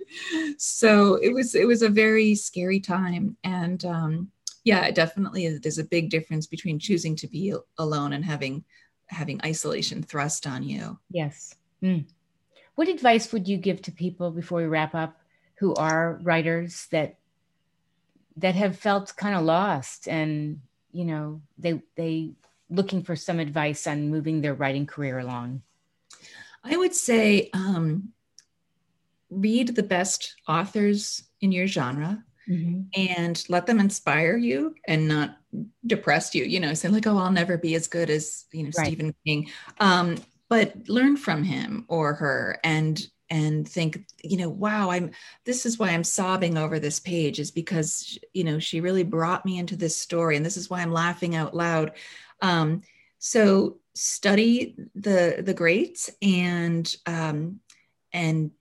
so 0.58 1.16
it 1.16 1.34
was 1.34 1.56
it 1.56 1.68
was 1.68 1.82
a 1.82 1.90
very 1.90 2.36
scary 2.36 2.80
time 2.80 3.36
and 3.44 3.86
um 3.86 4.30
yeah 4.64 4.90
definitely 4.92 5.58
there's 5.58 5.78
a 5.78 5.84
big 5.84 6.10
difference 6.10 6.48
between 6.48 6.80
choosing 6.80 7.16
to 7.16 7.28
be 7.28 7.54
alone 7.78 8.14
and 8.14 8.26
having 8.26 8.64
having 9.08 9.40
isolation 9.46 10.04
thrust 10.04 10.46
on 10.46 10.64
you 10.64 10.98
yes 11.10 11.56
mm. 11.82 12.06
What 12.78 12.88
advice 12.88 13.34
would 13.34 13.48
you 13.48 13.58
give 13.58 13.82
to 13.82 13.92
people 13.92 14.32
before 14.32 14.60
we 14.60 14.68
wrap 14.68 14.94
up 14.94 15.20
who 15.56 15.74
are 15.76 16.20
writers 16.22 16.88
that 16.92 17.18
that 18.38 18.54
have 18.54 18.78
felt 18.78 19.16
kind 19.18 19.36
of 19.36 19.44
lost 19.44 20.08
and 20.08 20.62
you 20.92 21.04
know 21.04 21.42
they 21.58 21.82
they 21.96 22.32
looking 22.70 23.02
for 23.02 23.16
some 23.16 23.40
advice 23.40 23.88
on 23.88 24.10
moving 24.10 24.42
their 24.42 24.54
writing 24.54 24.86
career 24.86 25.20
along 25.20 25.62
I 26.64 26.78
would 26.78 26.94
say 26.94 27.50
um, 27.54 28.10
read 29.30 29.76
the 29.76 29.84
best 29.84 30.36
authors 30.48 31.24
in 31.42 31.52
your 31.52 31.68
genre 31.68 32.24
mm-hmm. 32.50 32.82
and 32.96 33.44
let 33.50 33.66
them 33.66 33.80
inspire 33.80 34.38
you 34.38 34.76
and 34.88 35.08
not 35.08 35.38
depress 35.86 36.36
you. 36.36 36.44
You 36.44 36.60
know, 36.60 36.74
say 36.74 36.90
like, 36.90 37.08
"Oh, 37.08 37.18
I'll 37.18 37.32
never 37.32 37.58
be 37.58 37.76
as 37.76 37.88
good 37.88 38.10
as 38.10 38.46
you 38.52 38.64
know 38.64 38.72
right. 38.78 38.88
Stephen 38.88 39.16
King," 39.26 39.50
um, 39.80 40.18
but 40.50 40.88
learn 40.88 41.18
from 41.18 41.44
him 41.44 41.86
or 41.88 42.14
her 42.14 42.60
and 42.64 43.08
and 43.30 43.68
think 43.68 44.06
you 44.24 44.38
know 44.38 44.50
wow 44.50 44.90
i'm 44.90 45.12
this 45.46 45.66
is 45.66 45.78
why 45.78 45.90
i'm 45.90 46.04
sobbing 46.04 46.58
over 46.58 46.80
this 46.80 47.00
page 47.00 47.40
is 47.40 47.52
because 47.52 48.18
you 48.34 48.44
know 48.44 48.58
she 48.58 48.80
really 48.80 49.04
brought 49.04 49.46
me 49.46 49.58
into 49.58 49.76
this 49.76 49.98
story 49.98 50.38
and 50.38 50.46
this 50.46 50.58
is 50.58 50.70
why 50.70 50.82
i'm 50.82 50.92
laughing 50.92 51.36
out 51.36 51.56
loud. 51.56 51.92
Um, 52.42 52.82
so 53.20 53.78
study 53.96 54.76
the 54.96 55.42
the 55.44 55.54
greats 55.54 56.10
and 56.22 56.96
um, 57.06 57.60
and 58.14 58.52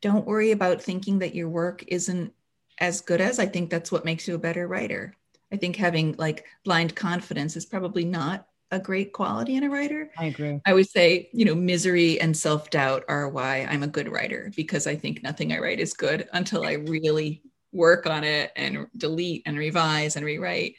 don't 0.00 0.26
worry 0.26 0.52
about 0.52 0.80
thinking 0.80 1.18
that 1.18 1.34
your 1.34 1.48
work 1.48 1.84
isn't 1.88 2.32
as 2.78 3.00
good 3.00 3.20
as 3.20 3.40
i 3.40 3.46
think 3.46 3.68
that's 3.68 3.90
what 3.90 4.04
makes 4.04 4.28
you 4.28 4.34
a 4.34 4.38
better 4.38 4.66
writer. 4.66 5.14
I 5.52 5.56
think 5.56 5.76
having 5.76 6.14
like 6.18 6.46
blind 6.64 6.94
confidence 6.94 7.56
is 7.56 7.66
probably 7.66 8.04
not 8.04 8.46
a 8.70 8.78
great 8.78 9.12
quality 9.12 9.56
in 9.56 9.64
a 9.64 9.70
writer 9.70 10.10
i 10.18 10.26
agree 10.26 10.60
i 10.66 10.72
would 10.72 10.88
say 10.88 11.28
you 11.32 11.44
know 11.44 11.54
misery 11.54 12.20
and 12.20 12.36
self-doubt 12.36 13.04
are 13.08 13.28
why 13.28 13.66
i'm 13.70 13.82
a 13.82 13.86
good 13.86 14.08
writer 14.08 14.50
because 14.56 14.86
i 14.86 14.94
think 14.94 15.22
nothing 15.22 15.52
i 15.52 15.58
write 15.58 15.80
is 15.80 15.94
good 15.94 16.28
until 16.32 16.64
i 16.64 16.72
really 16.72 17.42
work 17.72 18.06
on 18.06 18.24
it 18.24 18.50
and 18.56 18.86
delete 18.96 19.42
and 19.46 19.58
revise 19.58 20.16
and 20.16 20.24
rewrite 20.24 20.74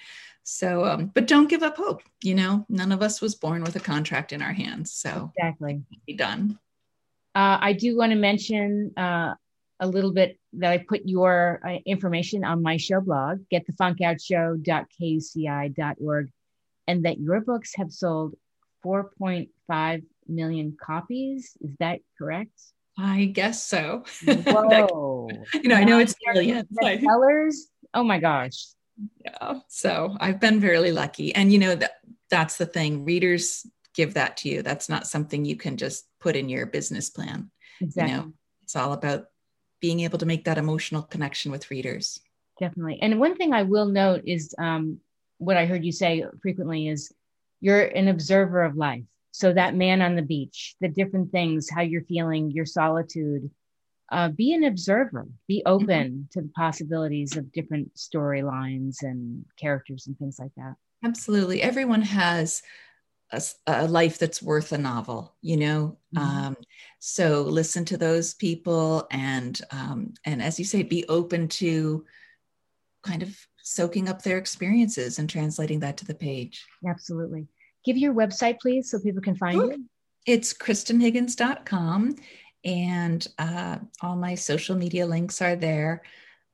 so, 0.50 0.84
um, 0.84 1.12
but 1.14 1.28
don't 1.28 1.48
give 1.48 1.62
up 1.62 1.78
hope. 1.78 2.02
You 2.24 2.34
know, 2.34 2.66
none 2.70 2.92
of 2.92 3.04
us 3.04 3.22
was 3.22 3.36
born 3.36 3.62
with 3.62 3.76
a 3.76 3.80
contract 3.80 4.34
in 4.34 4.42
our 4.42 4.52
hands. 4.52 4.92
So 4.92 5.32
exactly, 5.38 5.84
be 6.08 6.14
done. 6.14 6.58
Uh, 7.36 7.60
I 7.62 7.74
do 7.74 7.96
want 7.96 8.14
to 8.14 8.18
mention 8.18 8.92
uh, 8.98 9.36
a 9.80 9.88
little 9.88 10.12
bit 10.12 10.40
that 10.54 10.72
I 10.72 10.80
put 10.80 11.02
your 11.06 11.62
uh, 11.64 11.78
information 11.86 12.44
on 12.44 12.64
my 12.64 12.78
show 12.78 13.00
blog, 13.00 13.42
getthefunkoutshow.kuci.org, 13.54 16.32
and 16.90 17.06
that 17.06 17.20
your 17.20 17.40
books 17.42 17.72
have 17.76 17.92
sold 17.92 18.36
4.5 18.86 20.04
million 20.28 20.78
copies. 20.82 21.56
Is 21.62 21.76
that 21.80 22.00
correct? 22.18 22.60
I 22.98 23.26
guess 23.26 23.64
so. 23.64 24.04
Whoa! 24.26 25.30
you 25.54 25.70
know, 25.70 25.76
I 25.76 25.84
know 25.84 26.00
it's 26.00 26.16
millions. 26.34 26.68
Sellers. 27.02 27.68
Oh 27.94 28.04
my 28.04 28.20
gosh 28.20 28.74
yeah 29.24 29.60
so 29.68 30.16
i've 30.20 30.40
been 30.40 30.60
very 30.60 30.92
lucky 30.92 31.34
and 31.36 31.52
you 31.52 31.60
know 31.60 31.76
that 31.76 32.00
that's 32.30 32.58
the 32.58 32.66
thing 32.66 33.06
readers 33.06 33.66
give 33.94 34.14
that 34.14 34.38
to 34.38 34.50
you 34.50 34.62
that's 34.62 34.90
not 34.90 35.08
something 35.08 35.46
you 35.46 35.56
can 35.56 35.78
just 35.78 36.06
put 36.20 36.36
in 36.36 36.50
your 36.50 36.66
business 36.66 37.10
plan 37.10 37.50
exactly. 37.82 38.12
you 38.12 38.18
know 38.18 38.34
it's 38.64 38.76
all 38.76 38.94
about 38.94 39.26
being 39.82 40.02
able 40.02 40.20
to 40.20 40.26
make 40.26 40.46
that 40.46 40.58
emotional 40.58 41.02
connection 41.02 41.52
with 41.52 41.72
readers 41.72 42.20
definitely 42.60 43.00
and 43.02 43.20
one 43.20 43.36
thing 43.36 43.54
i 43.54 43.64
will 43.64 43.86
note 43.86 44.22
is 44.26 44.54
um, 44.58 45.00
what 45.40 45.58
i 45.58 45.66
heard 45.66 45.84
you 45.84 45.92
say 45.92 46.24
frequently 46.42 46.88
is 46.88 47.12
you're 47.60 47.82
an 47.82 48.08
observer 48.08 48.64
of 48.64 48.78
life 48.78 49.04
so 49.32 49.52
that 49.52 49.76
man 49.76 50.02
on 50.02 50.16
the 50.16 50.22
beach 50.22 50.76
the 50.80 50.88
different 50.88 51.32
things 51.32 51.70
how 51.70 51.82
you're 51.82 52.04
feeling 52.04 52.52
your 52.52 52.66
solitude 52.66 53.50
uh, 54.12 54.30
be 54.30 54.54
an 54.54 54.64
observer, 54.64 55.28
be 55.48 55.62
open 55.66 56.12
mm-hmm. 56.12 56.22
to 56.32 56.42
the 56.42 56.52
possibilities 56.56 57.38
of 57.38 57.52
different 57.52 57.94
storylines 57.96 58.98
and 59.02 59.46
characters 59.60 60.08
and 60.08 60.18
things 60.18 60.40
like 60.40 60.52
that. 60.58 60.76
Absolutely. 61.04 61.62
Everyone 61.62 62.02
has 62.02 62.64
a, 63.32 63.42
a 63.68 63.88
life 63.88 64.18
that's 64.18 64.42
worth 64.42 64.72
a 64.72 64.78
novel, 64.78 65.36
you 65.42 65.58
know? 65.58 65.98
Mm-hmm. 66.16 66.48
Um, 66.48 66.58
so 67.00 67.44
listen 67.44 67.86
to 67.86 67.98
those 67.98 68.34
people 68.34 69.08
and, 69.12 69.60
um, 69.72 70.14
and 70.26 70.42
as 70.42 70.58
you 70.58 70.66
say, 70.66 70.82
be 70.82 71.06
open 71.08 71.48
to 71.48 72.06
kind 73.04 73.22
of 73.22 73.38
soaking 73.70 74.10
up 74.10 74.24
their 74.24 74.38
experiences 74.38 75.20
and 75.20 75.30
translating 75.30 75.80
that 75.80 75.96
to 75.98 76.06
the 76.06 76.16
page. 76.16 76.66
Absolutely. 76.88 77.48
give 77.86 77.98
your 77.98 78.14
website, 78.14 78.60
please, 78.60 78.90
so 78.90 79.00
people 79.00 79.22
can 79.22 79.36
find 79.36 79.58
you. 79.58 79.86
It's 80.26 80.54
kristanhiggins.com, 80.54 82.16
and 82.66 83.28
uh, 83.38 83.78
all 84.02 84.16
my 84.16 84.36
social 84.36 84.76
media 84.76 85.06
links 85.06 85.42
are 85.42 85.56
there. 85.56 86.02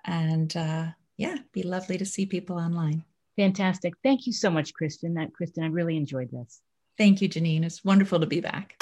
And 0.04 0.56
uh, 0.56 0.88
yeah, 1.18 1.38
be 1.52 1.64
lovely 1.64 1.98
to 1.98 2.06
see 2.06 2.26
people 2.26 2.58
online. 2.58 3.04
Fantastic. 3.38 3.94
Thank 4.04 4.28
you 4.28 4.34
so 4.34 4.50
much, 4.50 4.72
Kristan. 4.74 5.16
That 5.16 5.32
Kristan, 5.34 5.64
I 5.64 5.68
really 5.68 5.98
enjoyed 5.98 6.30
this. 6.32 6.62
Thank 6.98 7.22
you, 7.22 7.28
Janine. 7.28 7.66
It's 7.66 7.84
wonderful 7.84 8.20
to 8.20 8.28
be 8.28 8.40
back. 8.40 8.76